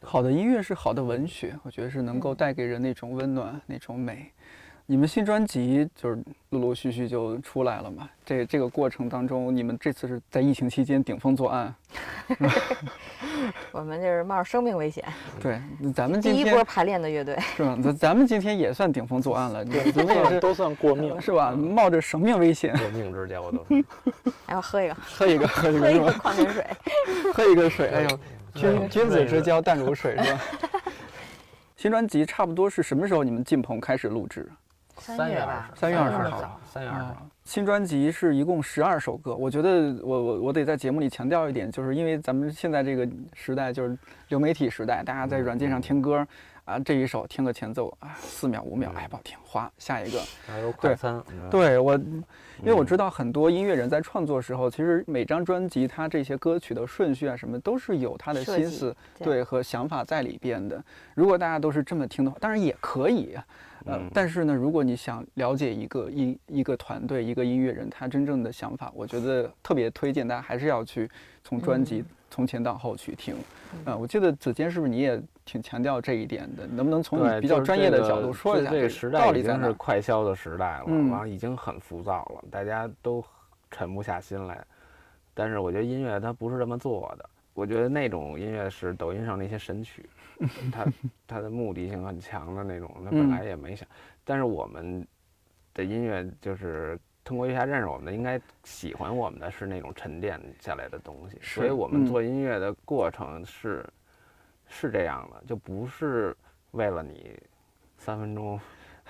[0.01, 4.31] 好的音乐是好的文学，我觉得是能够带给人那种温暖、那种美。
[4.89, 8.09] 你们新专辑就是陆陆续续就出来了嘛？
[8.25, 11.75] 这这个过程当中，你们这次是在疫情期间顶风作案，
[13.71, 15.03] 我们就是冒着生命危险，
[15.41, 15.61] 对，
[15.93, 17.77] 咱们第今天一波排练的乐队， 是吧？
[17.83, 21.19] 咱咱们今天也算顶风作案了，咱们也是都算过命。
[21.21, 21.51] 是吧？
[21.51, 23.85] 冒着生命危险，过命之交都是。
[24.45, 26.11] 然后喝一个，喝一个喝一喝一个？
[26.13, 26.65] 矿泉水。
[27.33, 28.19] 喝一个水，哎呦，
[28.53, 30.39] 君君子之交淡如水是吧？
[31.75, 34.49] 新专辑差不多是什么时候你们进棚开始录制？
[34.99, 37.27] 三月吧三月二十号早三月二十号。
[37.47, 46.27] 新专辑是一共十二首歌，我觉得我我我得在节目里强调一点，就是因为咱们现在这个时代就是流媒体时代，大家在软件上听歌，
[46.67, 50.19] 啊，这一首听个前奏啊，四秒五秒，哎，不好听，划，下一个。
[50.45, 60.83] 还有快餐，嗯对我，因为我知道很多音乐人在创作时候，其实每张专辑他这些歌曲的顺序啊什么都是有他的心思，对对和想法在里边的。
[61.15, 63.33] 如果大家都是这么听的话，当然也可以，
[63.85, 71.09] 呃嗯，但是呢，如果你想了解一个音一个团队一个音乐人他真正的想法，我觉得特别推荐大家还是要去
[71.45, 73.37] 从专辑从前到后去听。
[73.85, 76.67] 呃，我记得子坚是不是你也挺强调这一点的？
[76.67, 79.73] 能不能从，你比较专业的角度说一下这个时代已经是？
[79.73, 83.23] 快消的时代了，已经很浮躁了，大家都
[83.71, 84.63] 沉不下心来。
[85.33, 90.07] 但是我觉得音乐它不是这么做的，我觉得那种音乐是抖音上那些神曲，
[90.69, 90.85] 它
[91.25, 93.87] 它的目的性很强的那种，它本嗯来也没想。
[94.25, 95.07] 但是我们
[95.73, 103.85] 的音乐就是通过月下认识我们的，应该喜欢我们的是那种沉淀下来的东西，所以我们嗯做音乐的过程是、
[104.67, 106.35] 是这样的，就不是
[106.71, 107.37] 为了你
[107.97, 108.59] 三分钟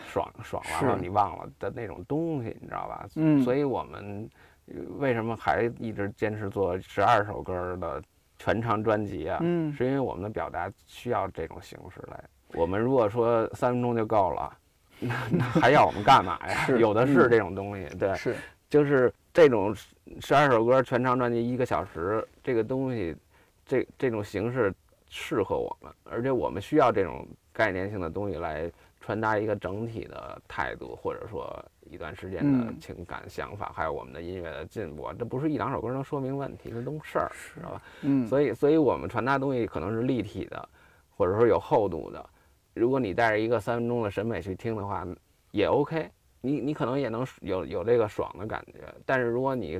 [0.05, 3.07] 爽爽完了你忘了的那种东西，你知道吧？
[3.15, 4.29] 嗯所以我们
[4.67, 8.01] 呃为什么还一直坚持做十二首歌的
[8.37, 9.39] 全长专辑啊？
[9.41, 12.23] 嗯是因为我们的表达需要这种形式来。
[12.53, 14.57] 我们如果说三分钟就够了，
[14.99, 16.67] 那那还要我们干嘛呀？
[16.77, 18.35] 有的是嗯这种东西，对，是，
[18.69, 19.75] 就是这种
[20.21, 23.15] 十二首歌全长专辑一个小时，这个东西，
[23.65, 24.73] 这这种形式
[25.09, 35.09] 适合我们，而且我们需要这种概念性的东西来传达一个整体的态度，或者说一段时间的嗯情感、想法，还有我们的音乐的进步。
[35.17, 37.81] 这不是一两首歌能说明问题的东事儿，知道吧？
[38.01, 40.69] 嗯，所以，所以我们传达东西可能是立体的，
[41.15, 42.29] 或者说有厚度的。
[42.73, 45.07] 如果你带着一个三分钟的审美去听的话，
[45.51, 48.93] 也 OK，你你可能也能有有这个爽的感觉。
[49.05, 49.79] 但是如果你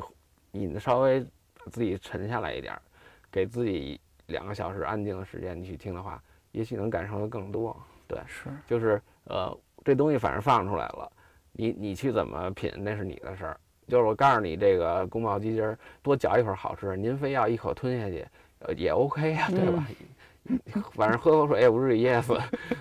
[0.52, 1.24] 你稍微
[1.70, 2.82] 自己沉下来一点儿，
[3.30, 7.76] 给自己两个小时安静的时间，你去听的话，也许能感受的更多。
[8.08, 11.12] 对，是，就是呃，这东西反正放出来了，
[11.52, 13.60] 你你去怎么品那是你的事儿。
[13.88, 18.28] 就是我告诉你，这个宫保鸡丁儿多嚼一会儿好吃，您非要一口吞下去，
[18.60, 19.86] 呃，也 OK 呀、对吧？
[20.96, 22.38] 反正喝口水也不至于噎死，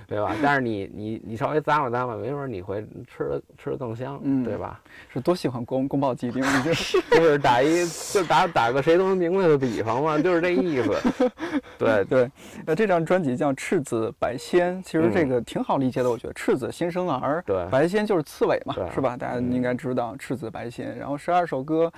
[0.06, 0.34] 对吧？
[0.42, 4.80] 但是你你你稍微咂吧咂吧，没准儿你会吃的吃的更香，嗯对吧？
[5.12, 10.94] 是多喜欢宫宫保鸡丁， 就是打一就打打个谁都能明白的比方嘛，就是这意思。
[11.78, 12.30] 对对。
[12.64, 19.16] 那，这张专辑叫《赤子白仙》，其实这嗯个挺好理解的，我觉得赤子新生儿，对白仙就是刺猬嘛，是吧？
[19.16, 20.96] 大家应该知道赤子白仙。
[20.96, 21.92] 然后十二首歌，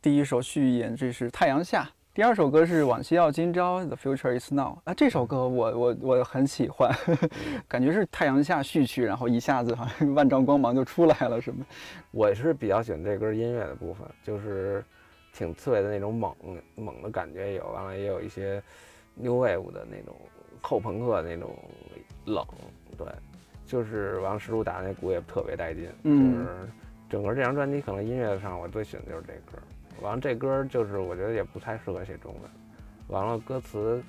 [0.00, 1.88] 第一首序言这是太阳下。
[2.16, 4.78] 第二首歌是《往昔要今朝》，The Future Is Now。
[4.84, 6.90] 啊，这首歌我我我很喜欢，
[7.68, 11.62] 感觉是太阳下序曲，然后一下子好像 万丈光芒就出来了，什么？
[12.12, 14.82] 我是比较喜欢这歌音乐的部分，就是
[15.34, 16.34] 挺刺猬的那种猛
[16.74, 18.62] 猛的感觉也有，完了也有一些
[19.14, 20.16] new wave 的那种
[20.62, 21.54] 后朋克那种
[22.24, 22.42] 冷，
[22.96, 23.06] 对，
[23.66, 26.68] 就是王石路打那鼓也特别带劲，嗯就是
[27.10, 29.62] 整个这张专辑可能音乐上我最喜欢的就是这歌，
[30.00, 32.42] 完了这歌就是我觉得也不太适合写中文，
[33.08, 34.02] 完了歌词。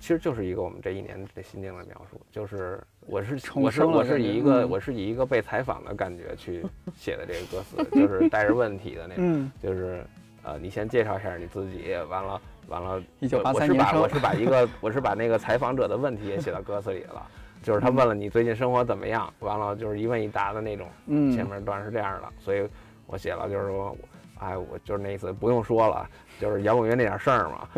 [0.00, 4.70] 其实就是一个我们这一年这心境的描述，就是我是我是我是以一个嗯。
[4.70, 10.04] 我是以一个被采访的感觉去写的这个歌词，就是带着问题的那种，嗯，就是
[10.42, 13.92] 呃，你先介绍一下你自己，完了完了，1983我我是年生。
[13.92, 17.24] 把我是把一个我是把那个采访者的问题也写到歌词里了，
[17.62, 21.30] 就是他问了你最近生活怎么样，完了就是一问一答的那种，嗯。
[21.30, 22.68] 前面段是这样的，所以
[23.06, 23.96] 我写了就是说，
[24.42, 26.08] 哎，我就是那意思，不用说了，
[26.40, 27.68] 就是摇滚乐那点事儿嘛，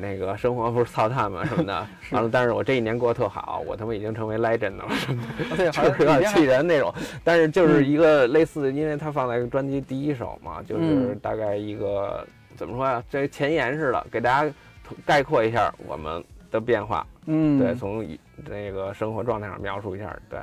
[0.00, 5.22] 那个生活不是操蛋嘛什么的， 完了，但是我这一年过得特好，我他妈已经成为 legend 了，什么
[5.56, 14.52] 就是有点气人那种，但是就是一个类似，因为它放在专辑第一首嘛，就是嗯大概一个怎么说呀，这前言似的，给大家
[15.04, 20.38] 概括一下我们的变化，嗯，对，从一那个生活状态上描述一下，对，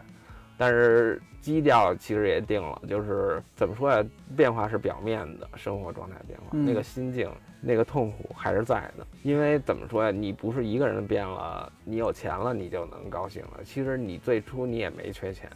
[0.61, 4.05] 但是基调其实也定了，就是怎么说呀，
[4.37, 7.27] 变化是表面的生活状态变化，嗯那个心境。
[7.63, 13.63] 那个痛苦还是在的，因为怎么说呀，你不是一个人变了，你有钱了你就能高兴了。
[13.63, 15.49] 其实你最初你也没缺钱，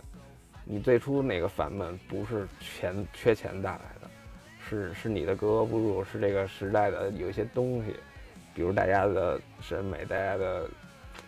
[0.63, 4.09] 你最初那个烦闷不是钱缺钱带来的，
[4.67, 7.95] 是是你的格格不入，是这个时代的有一些东西，
[8.55, 10.67] 比如大家的审美，大家的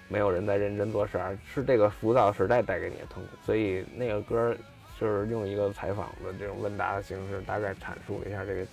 [0.07, 3.29] 没有人在认真做事儿，是这个浮躁时代带给你的痛苦。
[3.45, 4.55] 所以那个歌
[4.99, 8.65] 就是用一个采访的这种问答的形式，大概阐述了一下这个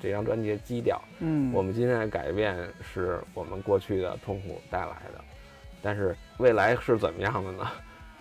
[0.00, 1.00] 这张专辑的基调。
[1.20, 5.22] 嗯，我们今天的改变是我们过去的痛苦带来的，
[5.82, 7.70] 但是未来是怎么样的呢？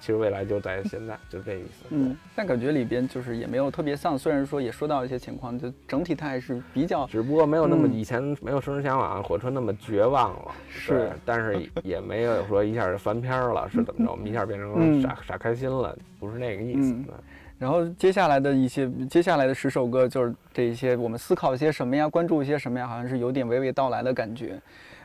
[0.04, 1.86] 其实未来就在现在，就这意思。
[1.92, 14.12] 嗯，但感觉里边就是也没有特别丧，虽然说也说到一些情况，就整体它还是比较只不过没有那么嗯以前没有生之向往火车那么绝望了，是，但是也没有说一下就翻篇儿了，是怎么着？
[14.12, 16.92] 我们一下变嗯成傻傻开心了，不是那个意思。
[16.92, 17.14] 嗯对
[17.60, 24.60] 然后接下来的一些，接下来的十首歌就是这一些，我们思考一些什么呀，关注一些什么呀，好像是有点娓娓道来的感觉。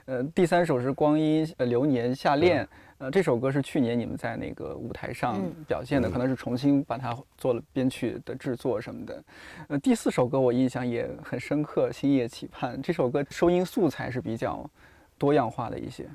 [0.06, 2.64] 呃，第三首是《光阴呃流年夏恋》，
[2.98, 9.24] 呃，这首歌是去年你们在那个舞台上嗯表现的，嗯可能是重新把它做了编曲的制作什么的。
[9.68, 14.68] 呃，第四首歌我印象也很深刻，《星夜期盼》这首歌收音素材是比较
[15.16, 16.08] 多样化的一些。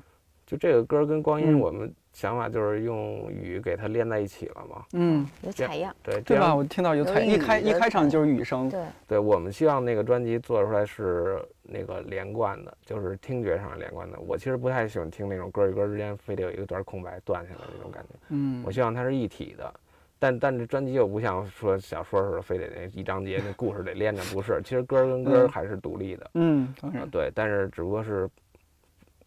[0.46, 4.84] 就这个歌跟光阴，嗯我们想法就是用雨给它连在一起了嘛。
[4.92, 6.54] 嗯，有采样，对，对吧？
[6.54, 14.18] 我听到有有采一开一开场就是雨声，对，对我们希望那个专辑做出来是那个连贯的，就是听觉上连贯的。
[14.20, 18.10] 我其实不太喜欢听那种歌与歌之间非得有一个段空白断下来那种感觉。
[18.28, 19.74] 嗯我希望它是一体的，
[20.20, 24.62] 但但这专辑又不像说小说似的，非得那一章节那故事得连着，不是。
[24.62, 28.30] 其实歌跟歌嗯还是独立的，嗯，当然，啊对，但是只不过是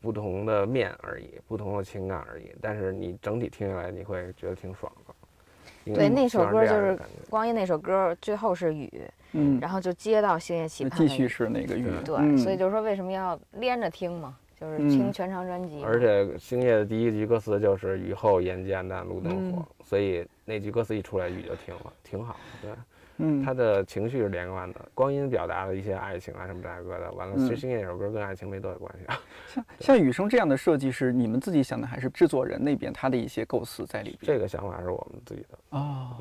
[0.01, 2.51] 不同的面而已，不同的情感而已。
[2.61, 5.13] 但是你整体听下来，你会觉得挺爽的。
[5.93, 8.91] 对那首歌就是光阴那首歌最后是雨，
[9.31, 15.87] 嗯，然后就接到星夜期盼继续是那个雨，对，嗯所以就是说为什么要连着听嘛，就是嗯听全长专辑嘛。
[15.87, 22.35] 而且星夜的第一句歌词就是“雨后沿街暗淡路灯火”，嗯所以那句歌词一出来，雨就停了，挺好。
[22.61, 22.71] 对，
[23.17, 27.11] 嗯，他的情绪是连贯的，光阴表达了一些爱情啊什么这个的。
[27.13, 29.19] 完了，其实嗯星夜那首歌跟爱情没多大关系啊。
[29.47, 34.21] 像像雨生这样的设计是你们自己想的，还是制作人那边他的一些构思在里边？
[34.21, 35.57] 这个想法是我们自己的。
[35.69, 36.17] 哦，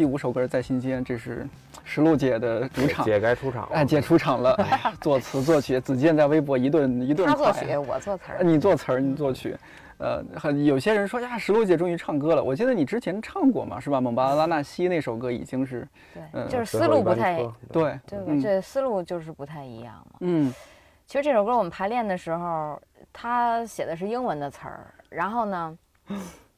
[0.00, 1.46] 第五首歌在心间，这是
[1.84, 3.04] 石璐姐的主场。
[3.04, 3.76] 姐该出场了。
[3.76, 8.32] 哎，姐出场了，哎呀， 作词作曲，子健在微博一顿一顿他作曲，我作词。
[8.42, 9.54] 你作词儿，你作曲，
[9.98, 12.42] 呃，很有些人说呀，石璐姐终于唱歌了。
[12.42, 14.00] 我记得你之前唱过嘛，是吧？
[14.00, 18.18] 蒙巴拉纳西那首歌已经是，对，嗯就是思路不太，车对，对？
[18.26, 20.16] 嗯这思路就是不太一样嘛。
[20.20, 20.50] 嗯
[21.06, 22.80] 其实这首歌我们排练的时候，
[23.12, 25.78] 他写的是英文的词儿，然后呢，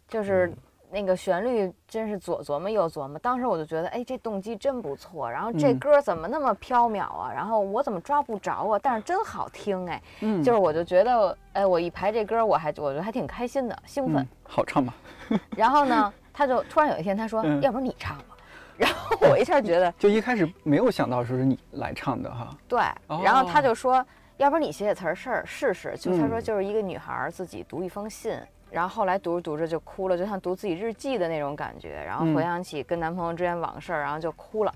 [0.07, 0.57] 就是嗯
[0.93, 3.19] 那个旋律真是左琢磨右琢磨。
[3.21, 5.31] 当时我就觉得，哎，这动机真不错。
[5.31, 7.33] 然后这嗯歌怎么那么飘渺啊？
[7.35, 8.79] 然后我怎么抓不着啊？
[8.83, 14.29] 但是真好听哎，嗯，就是我就觉得，哎，我一排这歌，我还我觉得还挺开心的，兴奋嗯。
[14.45, 14.93] 好唱吧？
[15.57, 18.25] 然后呢，他就突然有一天他说，嗯要不然你唱吧。
[18.77, 22.51] 然后我一下觉得就一开始没有想到说是你来唱的哈。
[22.69, 22.81] 对，
[23.23, 24.05] 然后他哦就说，
[24.39, 25.95] 要不然你写写词儿试儿试试。
[25.97, 28.37] 就他说嗯就是一个女孩儿自己读一封信，
[28.73, 34.75] 然后后来读着读着就哭了，就像读自己日记的那种感觉，然后回嗯想起跟男朋友之间往事儿，然后就哭了。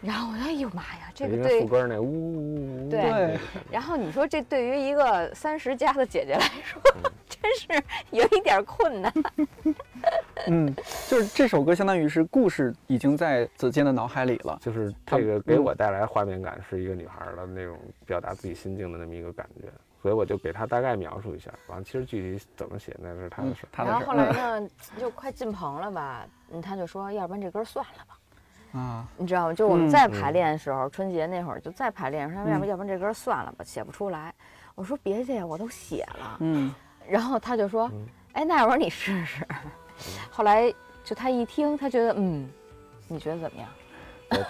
[0.00, 3.38] 然后我说哎呦妈呀，这个对副歌那呜呜呜呜，对
[3.70, 9.12] 然后你说这对于一个三十加的姐姐来说，嗯 真是有一点困难。
[10.48, 10.74] 嗯，
[11.08, 14.58] 就是这首歌相当于是故事已经在子健的脑海里了。
[14.60, 19.68] 就是这个给嗯我带来画面感，是一个女孩儿的那种表达自己心境的那么一个感觉，
[20.02, 21.50] 所以我就给他大概描述一下。
[21.68, 23.68] 完了，其实具体怎么写那是他的嗯事儿。
[23.70, 28.18] 他的事然后后来儿呢，就快进棚了吧，嗯，他就说，要不然这歌算了吧。
[28.78, 29.54] 啊，你知道吗？
[29.54, 34.34] 就我们嗯再排练的时候，春节那会儿就在排练，说要不要不然这歌算了吧，写不出来。
[34.74, 36.36] 我说别介，我都写了。
[36.40, 36.74] 嗯
[37.08, 39.46] 然后他就说嗯，哎，那要不然你试试。
[40.30, 40.72] 后来
[41.04, 42.48] 就他一听，他觉得嗯，
[43.08, 43.68] 你觉得怎么样？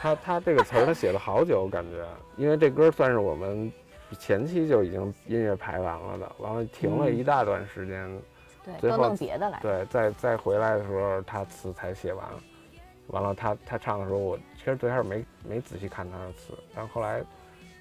[0.00, 3.72] 他他这个词儿他写了好久，感觉，因为这歌算是我们
[4.16, 7.16] 前期就已经音乐排完了的，完了停了嗯。
[7.16, 8.08] 一大段时间，
[8.64, 9.58] 对，都最后弄别的来。
[9.60, 12.26] 对，再再回来的时候他词才写完，
[13.08, 17.22] 完了他他唱的时候，我其实最开始没没仔细看他的词，但后来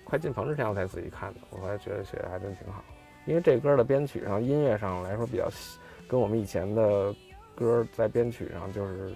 [0.03, 2.83] 快进棚之前我才仔细看的，我后来觉得写的还真挺好，
[3.25, 5.77] 因为这歌的编曲上音乐上来说比较细
[6.07, 7.13] 跟我们以前的
[7.55, 9.11] 歌在编曲上就是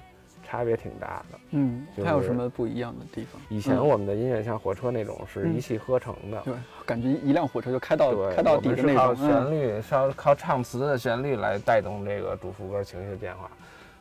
[0.56, 1.40] 差别挺大的。
[1.52, 3.42] 嗯，就是还有什么不一样的地方？
[3.50, 6.54] 以前嗯我们的音乐像火车那种是嗯一气呵成的，对，
[6.86, 8.96] 感觉一辆火车就开到，开到底的那种。
[8.96, 13.52] 靠旋律，是要靠唱词的旋律来带动这个主副歌情绪的变化。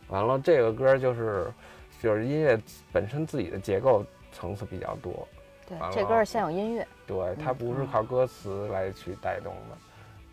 [0.09, 1.53] 完了，这个歌就是
[2.01, 2.57] 就是音乐
[2.93, 5.27] 本身自己的结构层次比较多，
[5.67, 6.87] 对这歌是现有音乐。
[7.07, 9.77] 对，它不是嗯靠歌词来去带动的。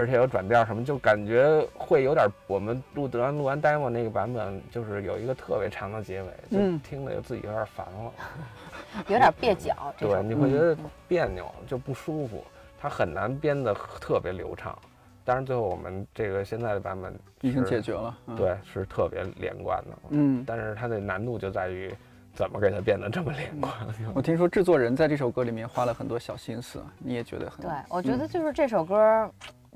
[0.02, 2.28] 而且有转调什么，就感觉会有点。
[2.48, 8.12] 我们录德完录完 demo 那个版本，就是有一个特别长的结尾，就嗯听的自己有点烦了。
[9.08, 9.94] 有点蹩脚。
[10.00, 10.78] 对，你会觉得嗯
[11.08, 12.44] 别扭，就不舒服，
[12.80, 14.76] 它很难编得特别流畅。
[15.24, 18.18] 当然，最后我们这个现在的版本已经解决了。
[18.26, 19.98] 嗯，对，是特别连贯的。
[20.10, 21.94] 嗯，但是它的难度就在于
[22.34, 23.72] 怎么给它变得这么连贯。
[24.16, 29.32] 我听说制作人在这首歌里面花了很多小心思，你也觉得很对，我觉得嗯就是这首歌，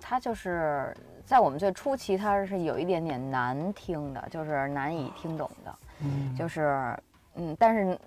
[0.07, 0.95] 它就是
[1.25, 6.35] 在我们最初期，它是有一点点难听的，就是难以听懂的，嗯。
[6.35, 6.95] 就是
[7.33, 7.99] 嗯，但是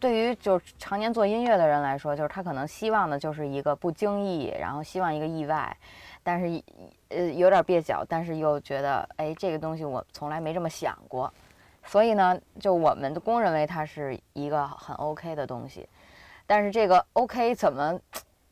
[0.00, 5.76] 对于就是常年做音乐的人来说，就是他可能希望的就是一个不经意，然后希望一个意外，
[6.24, 6.60] 但是
[7.10, 11.32] 呃有点蹩脚，但是又觉得哎这个东西我从来没这么想过，
[11.84, 15.88] 所以呢，就我们的公认为它是一个很 OK 的东西，
[16.44, 17.96] 但是这个 OK 怎么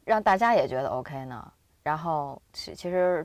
[0.04, 1.52] 让大家也觉得 OK 呢？
[1.84, 3.24] 然后其其实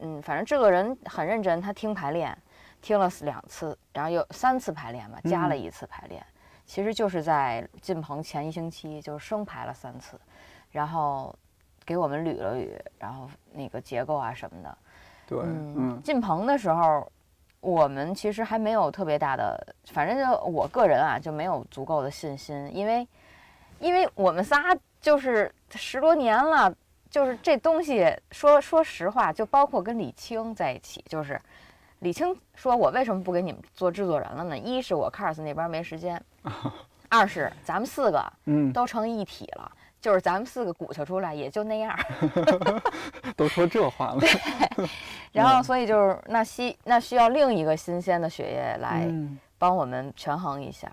[0.00, 2.36] 嗯，反正这个人很认真，他听排练。
[2.80, 6.24] 听了两次，然后有三次排练嘛，加了嗯一次排练，
[6.64, 10.16] 其实就是在进棚前一星期就是生排了三次，
[10.70, 11.34] 然后
[11.84, 14.78] 给我们捋了捋，然后那个结构啊什么的。
[15.26, 17.10] 对，嗯嗯，进棚的时候，
[17.58, 23.06] 我们其实还没有特别大的，反正就我个人啊就没有足够的信心，因为
[23.80, 26.72] 因为我们仨就是十多年了。
[27.10, 31.40] 就是这东西说说实话，就包括跟李青在一起，就是
[32.00, 34.56] 李青说：“我为什么不给你们做制作人了呢？
[34.56, 36.22] 一是我 Cars 那边没时间，
[37.08, 41.98] 二是咱们四个嗯，都成一体了，就是咱们四个鼓捣出来也就那样。
[43.36, 44.20] 都说这话了，
[45.32, 50.90] 然后所以就是那需那需要另一个新鲜的血液来嗯帮我们权衡一下。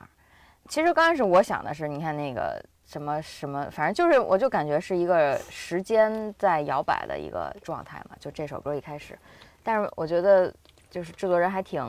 [0.68, 8.16] 其实刚开始我想的是，你看那个什么什么，反正就是我就感觉是一个时间在摇摆的一个状态嘛。
[8.20, 9.18] 就这首歌一开始，
[9.64, 10.54] 但是我觉得
[10.90, 11.84] 就是制作人还挺，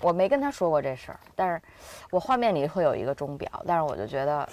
[0.00, 1.60] 我没跟他说过这事儿，但是
[2.10, 4.48] 我画面里会有一个钟表，但是我就觉得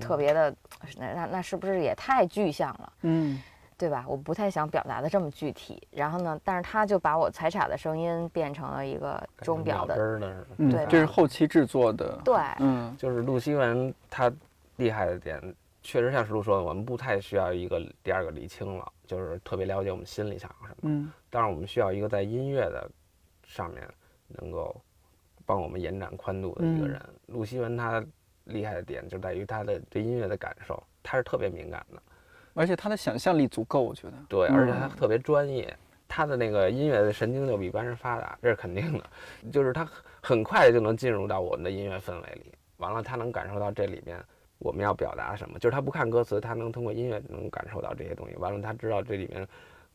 [0.00, 0.54] 特别的，
[0.98, 2.92] 那那那是不是也太具象了？
[3.02, 3.42] 嗯
[3.78, 4.06] 对吧？
[4.08, 5.86] 我不太想表达的这么具体。
[5.90, 9.94] 然后呢，但是他就把我踩镲的声音变成了一个钟表的，
[10.56, 14.32] 对，这是后期制作的，对，嗯就是陆希文他
[14.76, 20.76] 厉害的点，确实像石路说的，我们不太需要一个第二个李青了，就是特别了解我们心里想什么。
[20.82, 22.90] 嗯但是，我们需要一个在音乐的
[23.44, 23.86] 上面
[24.28, 24.74] 能够
[25.44, 27.02] 帮我们延展宽度的一个嗯人。
[27.26, 28.04] 陆西文他
[28.44, 32.02] 厉害的点就在于他的对音乐的感受，他是特别敏感的，
[32.54, 35.76] 而且他的想象力足够，我觉得，对，而且他嗯特别专业。
[36.08, 39.04] 他的那个音乐的神经就比一般人发达，这是肯定的。
[39.50, 39.84] 就是他
[40.22, 44.24] 很快就能进入到我们的音乐氛围里，完了他能感受到这里面
[44.58, 45.58] 我们要表达什么。
[45.58, 48.36] 就是他不看歌词，他能通过音乐能感受到这些东西。
[48.36, 49.46] 完了，他知道这里面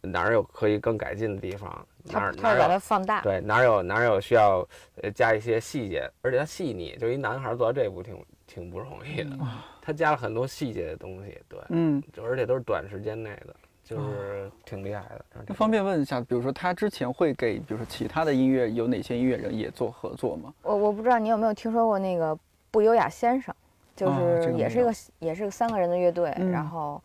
[0.01, 3.21] 哪儿有可以更改进的地方，哪哪把它放大。
[3.21, 4.67] 对哪儿有哪儿有需要
[5.01, 9.37] 呃加一些细节，而且他细腻，就一男孩做到这一步挺挺不容易的。
[9.81, 15.03] 他加了很多细节的东西，对，嗯，就而且都是短时间内的，就是挺厉害
[15.45, 15.53] 的。
[15.55, 20.53] 方便问一下，比如说他之前会给，比如说其他的音乐有哪些音乐人也做合作吗？
[20.61, 22.37] 我我不知道你有没有听说过那个
[22.69, 23.53] 不优雅先生，
[24.01, 26.99] 就是也是一个也是个三个人的乐队，嗯然后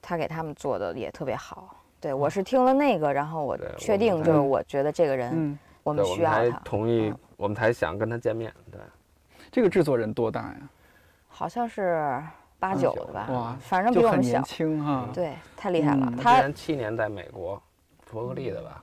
[0.00, 1.76] 他给他们做的也特别好。
[2.00, 6.60] 对我是听了那个，然后我确定就是我觉得这个人嗯，我们需要他。
[6.64, 8.52] 同意嗯，我们才想跟他见面。
[8.72, 8.80] 对，
[9.52, 10.56] 这个制作人多大呀？
[11.28, 12.20] 好像是
[12.58, 14.42] 八九的吧，哇反正比我们小就很年。
[14.44, 15.08] 轻哈。
[15.14, 16.06] 对，太厉害了。
[16.10, 17.62] 嗯他他之前七年在美国
[18.10, 18.82] 伯克利的吧？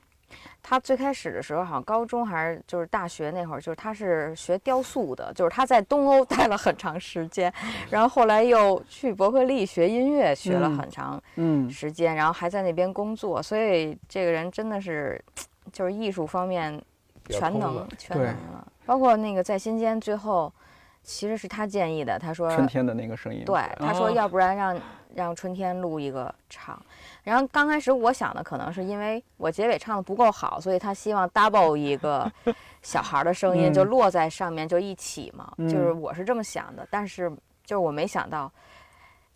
[0.70, 7.52] 他最开始的时候，好像高中还是就是大学那会儿，就是他是学雕塑的，就是他在东欧 待了很长时间，
[7.90, 15.20] 然后后来又去伯克利学音乐，学了嗯很长嗯时间，然后还在那边工作，所以这个人真的是，
[15.74, 16.80] 就是艺术方面
[17.30, 18.68] 全能全能了。
[18.86, 20.54] 包括那个在新间最后，
[21.02, 23.44] 其实是他建议的，他说春天的那个声音。
[23.44, 24.80] 对，他说哦要不然让
[25.16, 26.80] 让春天录一个唱。
[27.30, 32.30] 然后刚开始我想的可能是因为我结尾唱的不够好，所以他希望 double 一个
[32.82, 33.74] 小孩儿的声音嗯。
[33.74, 37.30] 就落在上面就一起嘛，就是嗯我是这么想的，但是
[37.64, 38.52] 就是我没想到，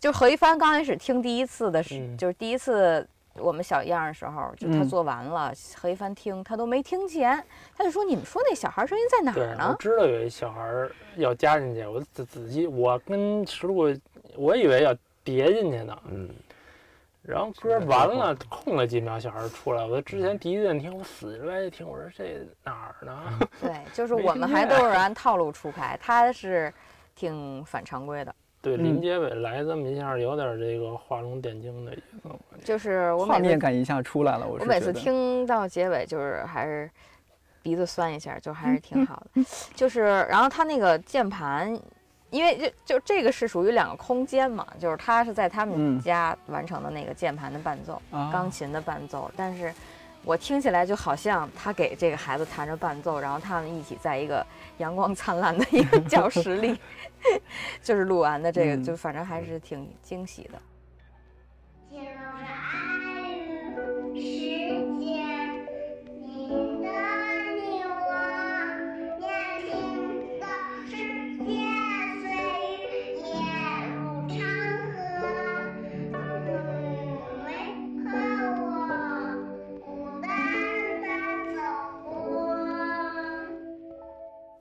[0.00, 2.18] 就是何一帆刚开始听第一次的时，嗯。
[2.18, 3.06] 就是第一次。
[3.36, 4.88] 我们小样的时候，就他嗯。
[4.88, 7.44] 做完了，何一帆听他都没听见，
[7.76, 13.92] 他就说：“你们说那小孩儿声音在哪儿，呢我知道有一小孩儿要加进去，我仔仔细，我跟石路，
[14.36, 16.30] 我以为要叠进去呢，嗯，
[17.26, 23.38] 然后歌完了，空了几秒，小孩儿出来，我之前第一遍听，我死着歪听，我说这哪儿呢？
[23.62, 26.72] 对，就是我们还都是按套路出牌，他是
[27.14, 28.34] 挺反常规的。
[28.60, 32.28] 对，嗯临结尾来这么一下，有点这个画龙点睛的意思。
[32.28, 36.90] 我就是我画每次面感一下出来了，我我每次听到结尾，就是还是
[37.62, 39.42] 鼻子酸一下，就还是挺 好的。
[39.74, 41.74] 就是然后他那个键盘，
[42.34, 49.72] 因为就就这个是属于两个空间嘛，就是他是在他嗯们家完成的那个键盘的伴奏，啊钢琴的伴奏，但是。
[50.26, 54.42] 我听起来就好像他给这个孩子弹着伴奏，然后他们一起在一个
[54.78, 56.80] 阳光灿烂的一个教室里，
[57.84, 60.58] 就是录完的这个，嗯就反正还是挺惊喜的。
[61.90, 63.34] 进入了爱
[64.14, 64.18] 时
[64.98, 65.13] 间，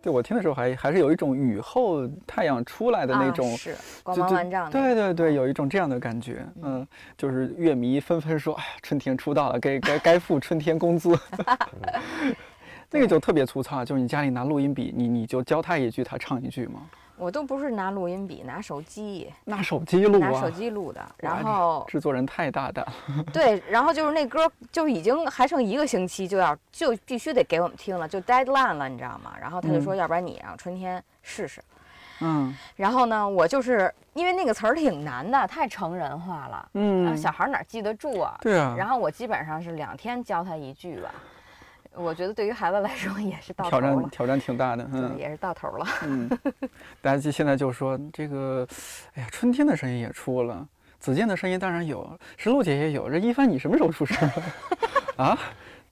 [0.04, 4.72] 对我听的时候还还是有一种雨后太阳出来的那种啊、是光就就芒万丈的。
[4.72, 6.86] 对对对，有一种这样的感觉，嗯，
[7.18, 11.18] 就是乐迷纷纷说，哎呀，春天出道了，该该该付春天工资。
[12.92, 16.82] 那个就特别粗糙，就是你家里拿录音笔，你你就教他一句，他唱一句嘛，
[17.18, 21.02] 我都不是拿录音笔，拿手机，拿手机录拿手啊，机录的。
[21.18, 29.34] 然后制作人太大胆了， 对，然后就是那歌就已经还剩一个星期就要就必须得给我们听了，就 deadline 了，你知道吗？
[29.40, 31.62] 然后他就说，嗯要不然你让春天试试。
[32.22, 38.38] 嗯然后呢，我就是因为那个词儿挺难的，太成人化了，嗯，小孩哪记得住啊？
[38.42, 41.10] 对啊，然后我基本上是两天教他一句吧。
[41.96, 45.86] 我觉得对于孩子来说也是到头挑战，挑战挺大的，嗯也是到头了。
[46.04, 46.30] 嗯，
[47.02, 48.68] 大家就现在就说这个，
[49.14, 50.68] 哎呀，春天的声音也出了，
[51.00, 54.30] 子健的声音当然有，石璐姐也有，这一帆你什么时候出声
[55.18, 55.26] 啊？
[55.34, 55.40] 啊，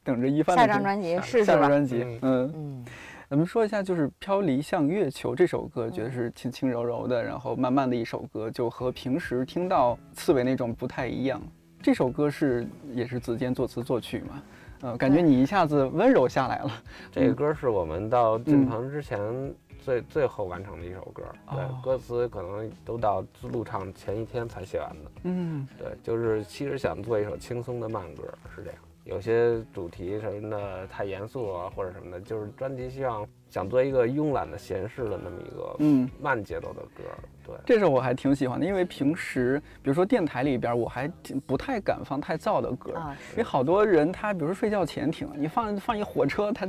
[0.03, 1.45] 等着一帆下张专辑试试吧。
[1.45, 2.51] 下张专辑，嗯。
[2.55, 2.85] 嗯，
[3.29, 11.41] 咱们说一下，就是《飘离向月球》这首歌，觉得是轻轻柔柔的，然后慢慢的一首歌，就和平时听到刺猬那种不太一样。
[11.81, 14.43] 这首歌是也是子健作词作曲嘛，
[14.81, 16.71] 呃，感觉你一下子温柔下来了。
[17.11, 25.11] 这个歌是我们到进嗯棚之前最最后完成的一首歌，对哦，歌词可能都到录唱前一天才写完的。
[25.23, 28.23] 嗯对，就是其实想做一首轻松的慢歌，
[28.55, 28.79] 是这样。
[29.03, 37.03] 有些主题什么的太严肃啊，或者什么的，就是专辑希望想做一个慵懒的闲适的那么一个嗯，慢节奏的歌。
[37.45, 42.93] 对，这是我还挺喜欢的，因为平时比如说电台里边，我还挺不太敢放太燥的歌。
[42.93, 46.65] 啊因为好多人他比如说睡觉前听，你放放一火车，他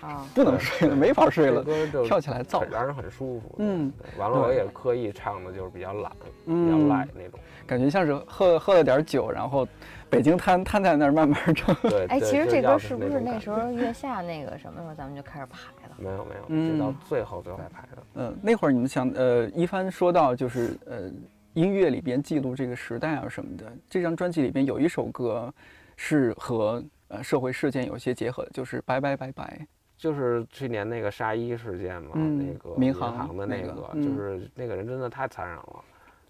[0.00, 2.70] 啊，不能睡了，没法睡了，歌跳起来燥很。
[2.70, 3.56] 让人很舒服。
[3.58, 6.10] 嗯对，完了我也刻意唱的就是比较懒，
[6.46, 7.38] 比较嗯赖那种。
[7.66, 9.66] 感觉像是喝喝了点酒，然后
[10.14, 11.74] 北京瘫瘫在那儿慢慢唱。
[11.82, 15.58] 对， 哎，其实这歌是不是那时候月下那个什么时候咱们就开始排
[15.88, 15.94] 了？
[15.98, 18.02] 没有没有，嗯直到最后最后才排的。
[18.14, 21.10] 嗯，那会儿你们想，呃，一帆说到就是呃，
[21.54, 23.72] 音乐里边记录这个时代啊什么的。
[23.88, 25.52] 这张专辑里边有一首歌
[25.96, 29.58] 是和呃社会事件有些结合的，就是《拜拜拜拜》。
[29.96, 35.84] 就是去年那个沙一事件嘛，嗯那个民航航那个的那个，嗯就是那个人真的太残忍了。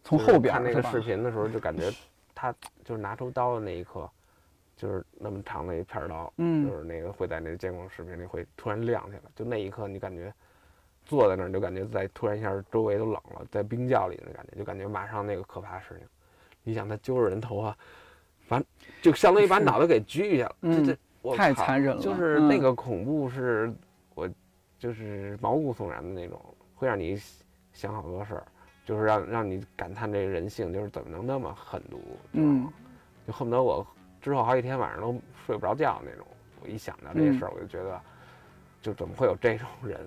[0.05, 1.01] 从后边是看那个视？
[1.01, 1.91] 频的时候，就感觉
[2.45, 4.11] 他就是拿出刀的那一刻，
[4.76, 10.30] 就是那么长的一片刀，嗯就是那个会在那个监控视频里会突然亮起来，就那一刻你感觉
[11.07, 16.07] 坐在那儿，就感觉在突然一下周围都冷了，在冰窖里的感觉，就感觉马上那个可怕的事情。
[16.62, 17.76] 你想他揪着人头发，
[18.47, 18.62] 反
[19.01, 23.72] 就相当于把脑袋给锯下了，嗯这这我太残忍了就是嗯那个恐怖是
[24.14, 24.28] 我
[24.78, 26.38] 就是毛骨悚然的那种，
[26.74, 27.18] 会让你
[27.72, 28.47] 想好多事儿。
[28.85, 32.01] 就是让让你感叹这个人性，就是怎么能那么狠毒，
[32.32, 32.72] 知道吗？
[33.26, 33.87] 就恨不得我
[34.20, 36.26] 之后好几天晚上都睡不着觉那种。
[36.62, 38.01] 我一想到这事儿，我就觉得，
[38.82, 40.01] 就怎么会有这种人？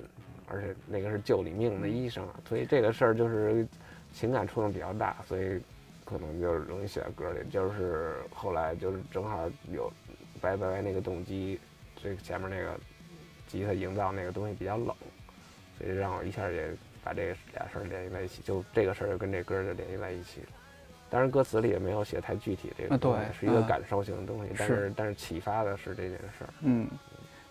[0.49, 3.67] 而且那个是救你命的医生啊，所以这个事儿就是
[4.13, 5.59] 情感触动比较大，所以
[6.05, 7.39] 可能就是容易写在歌里。
[7.49, 9.91] 就是后来就是正好有
[10.39, 11.59] 拜拜拜那个动机，
[12.01, 12.79] 这前面那个
[13.45, 14.95] 吉他营造那个东西比较冷，
[15.77, 16.73] 所以让我一下也
[17.07, 20.47] 把这俩事儿联系在一起，就这个事儿就跟这歌儿就联系在一起了。
[21.09, 26.49] 当然歌词里也没有写太具体，这个啊对东西是一个啊感受性的东西，但是是但是启发的是这件事儿。
[26.63, 26.85] 嗯，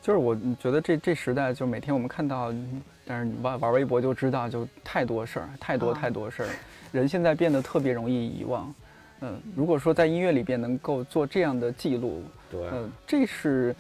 [0.03, 2.53] 就是我觉得这这时代，就每天我们看到，
[3.07, 6.49] 但是你玩玩微博就知道，就太多事儿，太多啊太多事儿，
[6.93, 8.75] 人现在变得特别容易遗忘。
[9.23, 13.75] 嗯，如果说在音乐里边能够做这样的记录，对，嗯，这是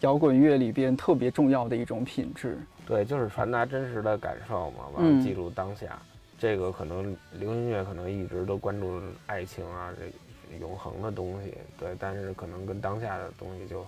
[0.00, 2.56] 摇滚乐里边特别重要的一种品质。
[2.88, 6.00] 对，就是传达真实的感受嘛，完嗯了记录当下。
[6.38, 13.84] 这个可能流行音乐可能一直都关注爱情啊，这永恒的东西，对，但是可能跟当下的东西就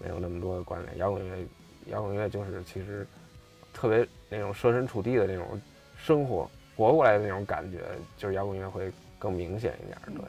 [0.00, 0.98] 没有那么多的关联。
[0.98, 1.46] 摇滚乐，
[1.86, 3.06] 摇滚乐就是其实
[3.72, 5.60] 特别那种设身处地的那种
[5.96, 7.84] 生活，活过来的那种感觉，
[8.16, 10.24] 就是摇滚乐会更明显一点儿，对。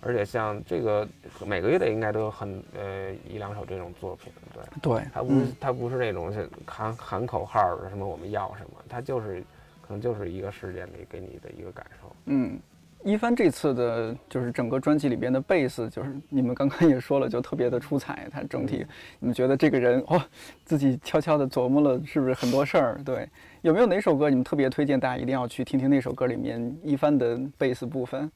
[0.00, 1.06] 而且像这个
[1.46, 4.62] 每个月的应该都有很呃一两首这种作品，对。
[4.80, 9.42] 对，它不是它不是那种是喊喊口号的什么我们要什么，它就是
[9.82, 12.14] 可能就是一个事件里给你的一个感受。
[12.26, 12.58] 嗯，
[13.04, 18.28] 一帆这次的就是整个专辑里边的贝斯，就是你们刚刚也说了，就特别的出彩。
[18.30, 18.86] 它整体，
[19.18, 20.22] 你们觉得这个人哦，
[20.64, 23.00] 自己悄悄的琢磨了，是不是很多事儿？
[23.04, 23.28] 对，
[23.62, 25.88] 有没有哪首歌你们特别推荐大家一定要去听听？
[25.90, 28.30] 那首歌里面一帆的贝斯部分，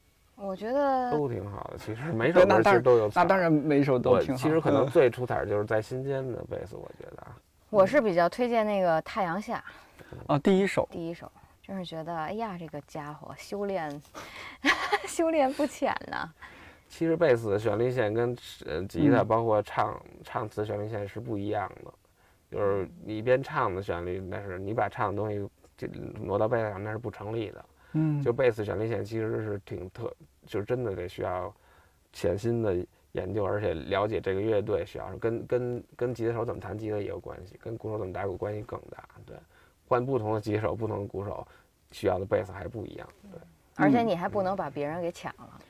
[0.45, 3.21] 我觉得都挺好的，其实 每对首歌其实都有彩。
[3.21, 4.41] 那当然每首都对，挺好。
[4.41, 7.37] 其实可能嗯最出彩就是在心间的贝斯，我觉得啊，
[7.69, 9.63] 我是比较推荐那个《太阳下
[10.27, 11.31] 啊，第一首》第一首，
[11.61, 14.01] 真是觉得哎呀，这个家伙修炼
[15.07, 16.29] 修炼不浅呐。
[16.89, 21.91] 其实贝斯的旋律线跟呃吉他嗯包括唱唱词旋律线是不一样的，
[22.51, 25.39] 就是你一边唱的旋律，但是你把唱的东西
[25.75, 25.87] 就
[26.21, 27.65] 挪到贝斯上，那是不成立的。
[27.93, 30.13] 嗯，就贝斯旋律线其实是挺特，
[30.45, 31.53] 就是真的得需要
[32.11, 32.75] 潜心的
[33.13, 39.07] 研究，而且了解这个乐队需要跟跟跟吉他手怎么弹吉他也有关系，跟鼓手怎么打鼓关系更大。
[39.25, 39.37] 对，
[39.87, 41.47] 换不同的吉他手、不同的鼓手
[41.91, 43.07] 需要的贝斯还不一样。
[43.31, 43.39] 对，
[43.75, 45.61] 而且嗯你还不能把别人给抢了。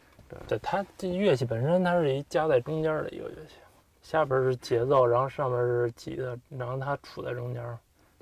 [0.47, 3.55] 对，它这乐器本身它是一夹在中间的一个乐器，
[4.01, 7.61] 下边是节奏，然后上面是吉他，然后它处在中间。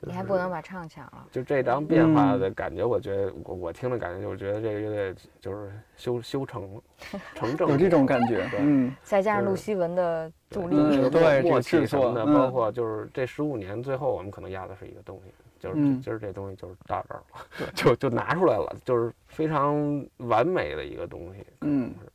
[0.02, 1.28] 就是你还不能把唱抢了。
[1.32, 6.82] 就这张变化嗯的感觉，我觉得我我听的感觉就是觉得这个乐队就是修修成了，
[7.36, 8.60] 成正有这种感觉，对。
[8.62, 8.92] 嗯。
[9.04, 10.76] 再加上就是陆希文的助力，
[11.10, 12.34] 对这什么的，作嗯。
[12.34, 16.02] 包括就是这十五年，最后我们可能压的是一个东西，就是嗯。
[16.02, 21.46] 今儿这东西就是到这儿了， 就就拿出来了，就是非常完美的一个东西。
[21.60, 21.94] 可能嗯。
[22.02, 22.11] 是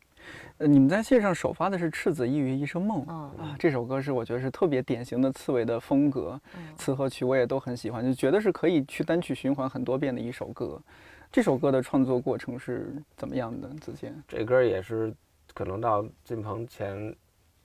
[0.59, 10.81] 呃你们在线上首发的是《赤子一语一生梦》嗯啊，这首歌是我觉得是特别典型的刺猬的风格，嗯词和曲我也都很喜欢，就觉得是可以去单曲循环很多遍的一首歌。
[11.31, 13.69] 这首歌的创作过程是怎么样的？
[13.81, 15.13] 子健，这歌也是
[15.53, 17.15] 可能到进棚前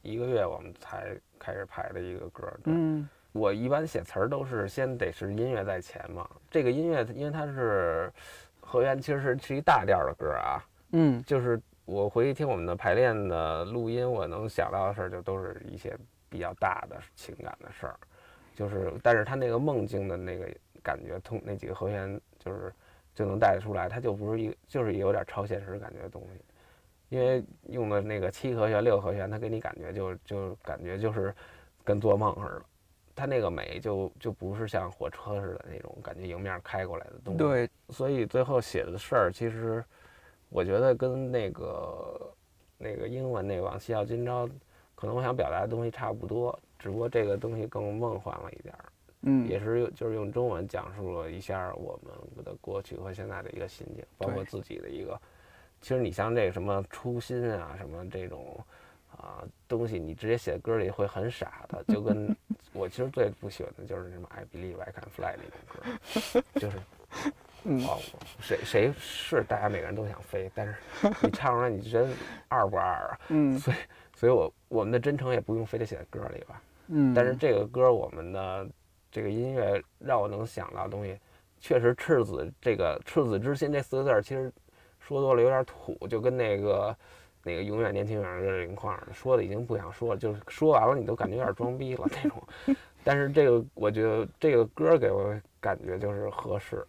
[0.02, 2.44] 一个月我们才开始排的一个歌。
[2.62, 8.12] 对嗯我一般写词儿都是先得是音乐在前嘛，这个音乐因为它是
[8.60, 10.60] 和弦，其实是是一大调的歌啊，
[10.92, 11.58] 嗯就是
[11.92, 15.94] 我回去听我们的排练的录音，我能想到的事儿就都是一些
[16.30, 18.00] 比较大的情感的事儿，
[18.56, 20.48] 就是但是他那个梦境的那个
[20.82, 22.74] 感觉，通那几个和弦就是
[23.14, 26.42] 就能带得出来，它就不是一就是有点超现实感觉的东西，
[27.10, 31.36] 因为用的那个七和弦、六和弦，它给你感觉就就感觉就是
[31.84, 32.62] 跟做梦似的。
[33.14, 39.84] 它那个美就就不是像火车似的那种感觉迎面开过来的东西，对，所以最后写的事儿，其实
[40.52, 42.34] 我觉得跟那个
[42.78, 44.46] 那个英文那个《往昔要今朝》，
[44.96, 48.86] 可能我想表达的东西差不多，只不过这个东西更梦幻了一点儿，
[49.22, 55.20] 嗯也是用就是用中文讲述了一下我们的过去和现在的一个心境，包括自己的一个。
[55.80, 58.60] 其实你像这个什么初心啊，什么这种
[59.10, 62.36] 啊东西，你直接写歌里会很傻的，就跟
[62.74, 66.78] 我其实最不喜欢的就是什么 I believe I can fly 那种歌，就是
[67.64, 68.00] 嗯哦，
[68.40, 70.76] 谁谁是大家每个人都想飞，但是
[71.22, 72.10] 你唱出来你觉得
[72.48, 73.20] 二不二啊？
[73.30, 73.78] 嗯 所以，
[74.16, 76.62] 所以我我们的真诚也不用非得写在歌里吧。
[76.88, 78.68] 嗯，但是这个歌我们的
[79.12, 81.20] 这个音乐让我能想到的东西，
[81.60, 84.52] 确实赤子这个赤子之心这四个字儿，其实
[85.00, 86.96] 说多了有点土，就跟那个
[87.44, 92.44] 那个永远年轻永远热泪盈眶，说的已经不想说了，就是说完了你都感觉有点装逼了那种。
[93.04, 96.86] 但是这个我觉得这个歌给我感觉就是合适，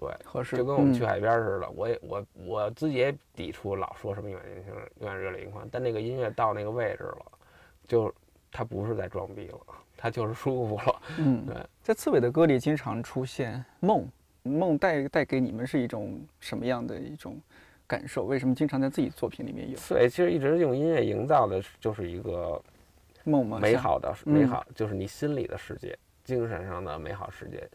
[0.00, 0.12] 对。
[0.24, 7.26] 合适，就跟我们去嗯海边似的，我也我我自己也抵触老说什么永远年轻人永远热泪盈眶，但那个音乐到那个位置了，
[7.86, 8.12] 就
[8.50, 9.60] 它不是在装逼了，
[9.96, 11.02] 它就是舒服了。
[11.18, 14.08] 嗯对，在刺猬的歌里经常出现梦，
[14.42, 17.38] 梦带带给你们是一种什么样的一种
[17.86, 18.24] 感受？
[18.24, 22.60] 为什么经常在自己作品里面有刺猬其实一直用音乐营造的就是一个
[23.24, 23.58] 梦吗？
[23.60, 27.68] 美好的嗯美好，就是你心里的世界，精神上的美好世界。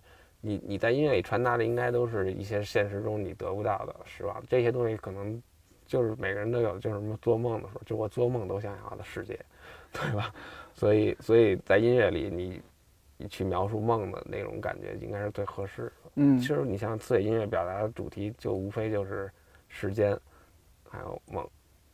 [0.46, 5.42] 你你在音乐里传达的应该都是一些现实中你得不到的失望，这些东西可能
[5.88, 9.40] 就是每个人都有，就是什么做梦的时候，就我做梦都想要的世界，
[9.92, 10.32] 对吧？
[10.76, 12.62] 所以所以在音乐里你
[13.18, 15.92] 你去描述梦的那种感觉，应该是最合适的。
[16.18, 19.32] 嗯其实你像刺猬音乐表达的主题，就无非就是
[19.68, 20.16] 时间，
[20.88, 21.50] 还有梦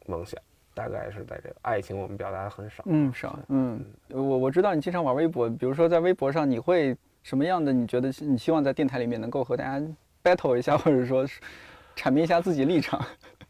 [0.08, 0.38] 梦想，
[0.74, 2.84] 大概是在这个爱情，我们表达的很少。
[2.86, 7.72] 嗯少嗯，我我知道你经常玩微博，比如说在微博上你会什么样的？
[7.72, 9.86] 你觉得你希望在电台里面能够和大家
[10.24, 11.26] battle 一下， 或者说
[11.96, 13.00] 阐明一下自己立场？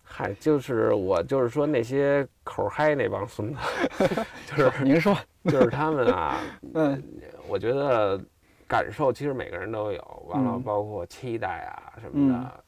[0.04, 3.60] 嗨，就是我就是说那些口嗨那帮孙子，
[4.56, 6.38] 就是您说， 就是他们啊，
[6.74, 7.02] 嗯
[7.48, 8.20] 我觉得
[8.68, 12.64] 感受其实每个人都有，完了嗯包括期待啊什么的，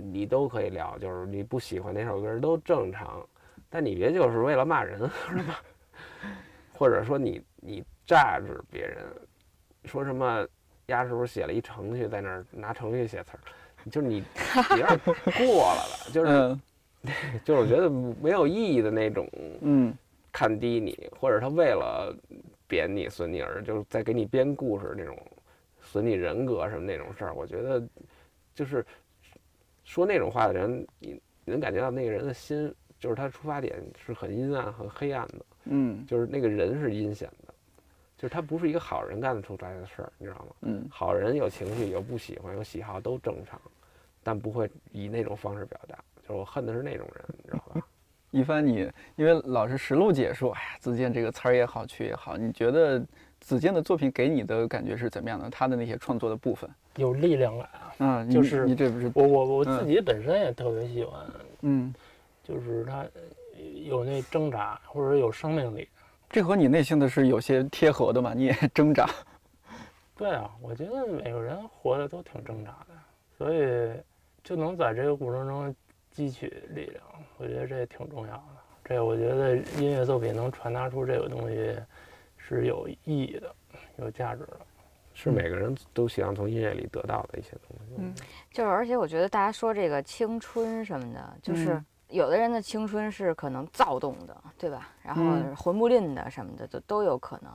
[0.00, 3.20] 你都可以聊，就是你不喜欢哪首歌都正常，
[3.68, 4.96] 但你别就是为了骂人
[5.28, 5.60] 是吧？
[6.72, 9.04] 或者说你你榨制别人，
[9.86, 10.46] 说什么
[10.86, 13.40] 丫是不是写了一程序在那儿拿程序写词儿，
[13.90, 14.22] 就是你
[14.70, 14.98] 有点
[15.46, 16.12] 过了了？
[16.12, 16.60] 就是嗯
[17.44, 19.28] 就是我觉得没有意义的那种
[19.60, 19.96] 嗯
[20.32, 22.14] 看低你，或者他为了
[22.66, 25.16] 贬你、损你而就是在给你编故事那种
[25.80, 27.80] 损你人格什么那种事儿，我觉得
[28.54, 28.84] 就是
[29.84, 31.12] 说那种话的人，你
[31.44, 37.45] 你能感觉到那个人的心，就是他出发点是很阴暗、很黑暗的，嗯就是那个人是阴险的，
[38.16, 40.46] 就是他不是一个好人干得出来的事儿，你知道吗？
[40.62, 43.60] 嗯好人有情绪、有不喜欢、有喜好都正常，
[44.22, 45.96] 但不会以那种方式表达。
[46.26, 47.86] 就是我恨的是那种人，你知道吧？
[48.32, 53.02] 一帆你，因为老是实录解说，哎呀，子健这个词儿也好，曲也好，你觉得
[53.40, 55.48] 子健的作品给你的感觉是怎么样的？
[55.50, 57.94] 他的那些创作的部分，有力量感啊。
[57.98, 61.20] 嗯，就是你这不是，我我我嗯自己本身也特别喜欢，
[61.60, 61.94] 嗯，
[62.42, 65.88] 就是他呃有那挣扎，或者有生命力。
[66.36, 68.34] 这和你内心的是有些贴合的嘛？
[68.34, 69.08] 你也 挣扎，
[70.14, 72.94] 对啊，我觉得每个人活的都挺挣扎的，
[73.38, 73.90] 所以
[74.44, 75.74] 就能在这个过程中
[76.14, 77.02] 汲取力量，
[77.38, 78.44] 我觉得这也挺重要的。
[78.84, 81.74] 这我觉得音乐作品能传达出这个东西
[82.36, 83.50] 是有意义的、
[83.96, 84.58] 有价值的。
[85.14, 87.94] 是每个人都希望从音乐里得到的一些东西。
[87.96, 88.14] 嗯
[88.50, 94.88] 就是，而且我觉得大家说这个青春什么的，就是嗯有的人的青春是可能躁动的，对吧？
[95.02, 97.52] 然后嗯魂不吝的什么的，就都有可能，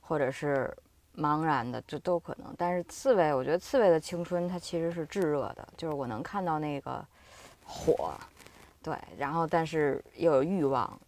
[0.00, 0.76] 或者是
[1.16, 2.52] 茫然的，就都可能。
[2.58, 7.04] 但是刺猬，我觉得刺猬的青春它其实是炙热的，就是我能看到那个
[7.64, 8.12] 火，
[8.82, 11.00] 对，然后但是又有欲望，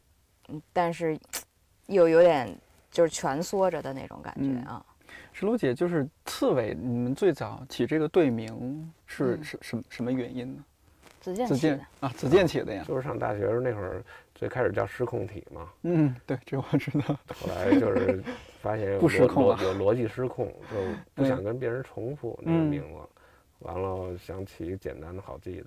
[0.48, 1.18] 嗯，但是
[1.86, 2.56] 又有点
[2.90, 4.84] 就是蜷缩着的那种感觉嗯啊。
[5.32, 10.64] 石璐姐就是刺猬，你们最早起这个队名是什么什么原因呢？
[11.26, 12.84] 子健起子健，啊，子健起的呀。
[12.86, 14.00] 就是上大学那会儿，
[14.32, 17.18] 最开始叫失控体嘛，嗯，对，这我知道。
[17.34, 18.22] 后来就是
[18.62, 20.76] 发现有不失逻控啊逻有逻辑失控，就
[21.16, 23.00] 不想跟别人重复那个嗯名字，
[23.58, 25.66] 完了想起一个简单的好记的，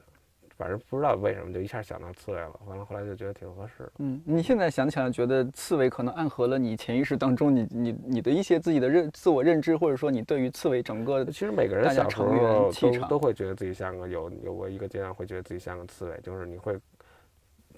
[0.59, 3.91] 反正不知道为什么就一下想到刺猬了，完了后来就觉得挺合适的。
[3.99, 16.77] 嗯，你现在想起来，觉得刺猬可能暗合了你潜意识当中你你你的一些自己的认自我认知，或者说你对于刺猬整个其实每个人小时候都都会觉得自己像个有有过一个阶段会觉得自己像个刺猬，就是你会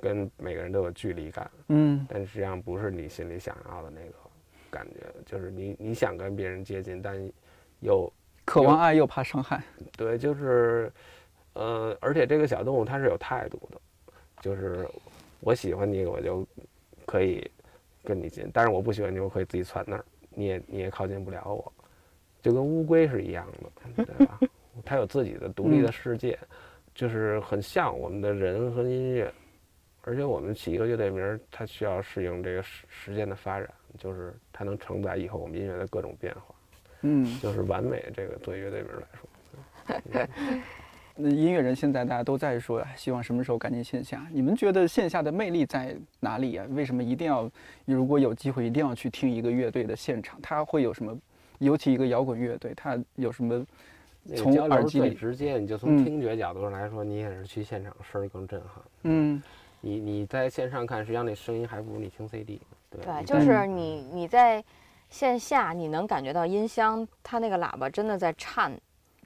[0.02, 4.14] 跟每个人都有距离感，嗯但实际上不是你心里想要的那个
[4.72, 7.16] 感觉，就是你你想跟别人接近，但
[7.82, 8.12] 又
[8.44, 9.62] 渴望爱又怕伤害。
[9.96, 10.92] 对，就是
[11.54, 13.82] 呃，而且这个小动物它是有态度的，
[14.42, 14.88] 就是
[15.40, 16.48] 我喜欢你，我就
[17.06, 17.50] 可以
[18.04, 21.74] 跟你近，但是我不喜欢你，我可以自己窜那儿，你也你也靠近不了我，
[22.42, 23.46] 就跟乌龟是一样
[23.96, 24.40] 的，对吧？
[24.86, 26.40] 它有自己的独立的世界，
[26.96, 29.32] 就是很像我们的人和音乐，
[30.04, 36.56] 而且我们起一个乐队名儿，它需要适应这个时时间的发展，就是它能承载以后我们音乐的各种变化，
[37.02, 38.10] 嗯，就是完美。
[38.16, 40.02] 这个对乐队名来说。
[40.06, 40.26] 那
[41.18, 44.26] 音乐人现在大家都在说，哎希望什么时候赶紧线下。
[44.32, 46.66] 你们觉得线下的魅力在哪里啊？
[46.72, 47.50] 为什么一定要，
[47.86, 50.40] 如果有机会一定要去听一个乐队的现场？
[50.42, 51.18] 它会有什么？
[51.60, 53.66] 尤其一个摇滚乐队，它有什么？
[54.36, 58.84] 从耳机里直接，你就从嗯听觉角度上来说，你也是去现场声儿更震撼。
[59.04, 59.42] 嗯
[59.80, 62.62] 你你在线上看，实际上那声音还不如你听 CD。
[62.92, 64.64] 对对，就是你你在
[65.10, 68.72] 线下你能感觉到音箱它那个喇叭真的在颤，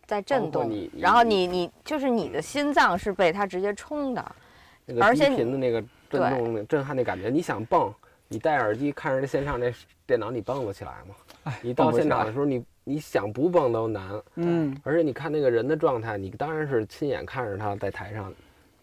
[0.06, 4.36] 在震动然后你你就是你的心脏是被它直接冲的，
[4.86, 7.93] 那个低而且频的那个震动、那震撼的感觉，你想蹦，
[8.28, 9.74] 你戴耳机看着这线上这
[10.06, 11.16] 电脑，你蹦得起来吗？
[11.45, 14.22] 哎，你到现场的时候，你你想不蹦都难。
[14.36, 18.34] 嗯而且你看那个人的状态，你当然是亲眼看着他在台上，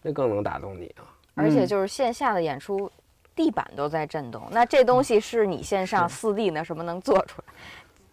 [0.01, 1.03] 那更能打动你啊。
[1.35, 2.91] 嗯而且就是线下的演出。
[3.35, 7.53] 地板都在震动，那这东西是你线上四 D 那什么能做出来？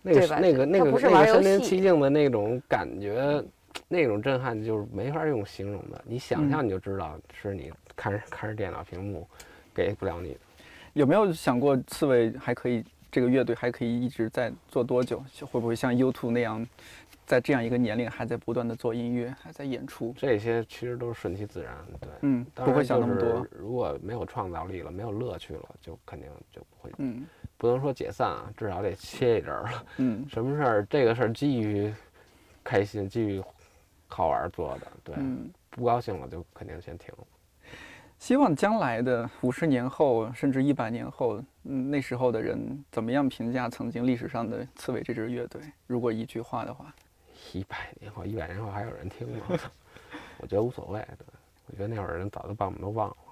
[0.03, 3.43] 那个那个那个那个身临其境的那种感觉，
[3.89, 6.03] 那种震撼就是没法用形容的。
[6.07, 9.27] 你想嗯象你就知道是你看着看着电脑屏幕
[9.75, 10.41] 给不了你的。
[10.95, 15.23] 有没有想过刺猬还可以这个乐队还可以一直在做多久？
[15.51, 16.67] 会不会像 U2 那样，
[17.27, 20.13] 在这样一个年龄还在不断的做音乐，还在演出？
[20.17, 22.11] 这些其实都是顺其自然，对。
[22.23, 23.47] 嗯，当不会想那么多。
[23.51, 27.25] 如果没有创造力了，没有乐趣了，就肯定就不会，嗯
[27.61, 29.85] 不能说解散啊，至少得歇一阵儿了。
[29.99, 31.93] 嗯什么事儿，这个事儿基于
[32.65, 33.43] 开心，基于
[34.09, 35.15] 好玩儿做的，对。
[35.19, 35.51] 嗯。
[35.69, 37.25] 不高兴了就肯定先停了。
[38.19, 45.61] 希望将来的五十年后，甚至一百年后，嗯，那时候的人怎么样评价曾经历史上的刺猬这支乐队？
[45.87, 46.93] 如果一句话的话，
[47.53, 49.59] 一百年后，一百年后还有人听吗？
[50.41, 50.99] 我觉得无所谓。
[51.19, 51.27] 对，
[51.67, 53.30] 我觉得那会儿人早就把我们都忘了，对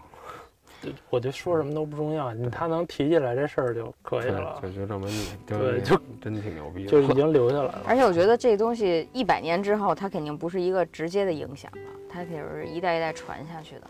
[1.11, 6.91] 我觉得说什么都不重要，你他能提起来这事儿就可以了，就就这么腻，对就真挺牛逼的。
[6.91, 7.83] 就已经留下来了。
[7.87, 13.83] 而且我觉得这东西一百年之后，它肯定不是一个直接的影响了，它肯定是一代一代传下去的。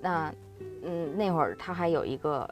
[0.00, 0.32] 那，
[0.84, 2.48] 嗯，那会儿它还有一个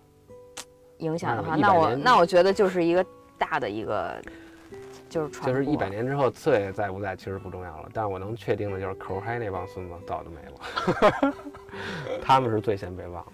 [0.98, 3.04] 影响的话，嗯那我那我觉得就是一个
[3.38, 4.20] 大的一个，
[5.08, 11.34] 就是传就是一百年之后，刺猬在不在其实不重要了，但我能确定的就是口嗨那帮孙子早就没了，
[12.22, 13.32] 他们是最先被忘了，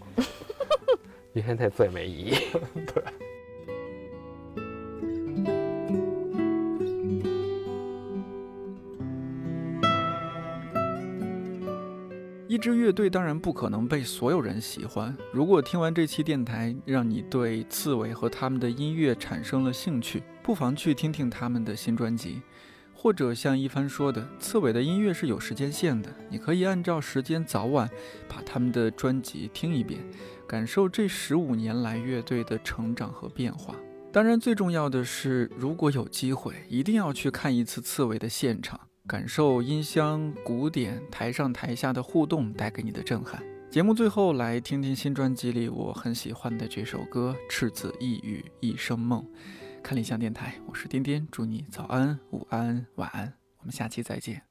[1.32, 2.34] 因为那最没意义。
[12.48, 15.16] 一支乐队当然不可能被所有人喜欢。
[15.32, 22.42] 如果听完这期电台，让你对刺猬和他们的音乐产生了兴趣，不妨去听听他们的新专辑。
[23.02, 27.88] 或者像一帆说的，刺猬的音乐是有时间线的，你可以按照时间早晚
[28.28, 29.98] 把他们的专辑听一遍，
[30.46, 33.74] 感受这十五年来乐队的成长和变化。
[34.12, 38.78] 当然，最重要的是，如果有机会，一定要去看一次刺猬的现场。
[39.06, 43.42] 感受音箱、鼓点、台上台下的互动带给你的震撼。
[43.70, 49.22] 节目最后来听听新专辑里我很喜欢的这首歌《赤子一语一生梦》。
[49.82, 54.49] 看理想电台，我是颠颠，祝你早安、午安、晚安，我们下期再见。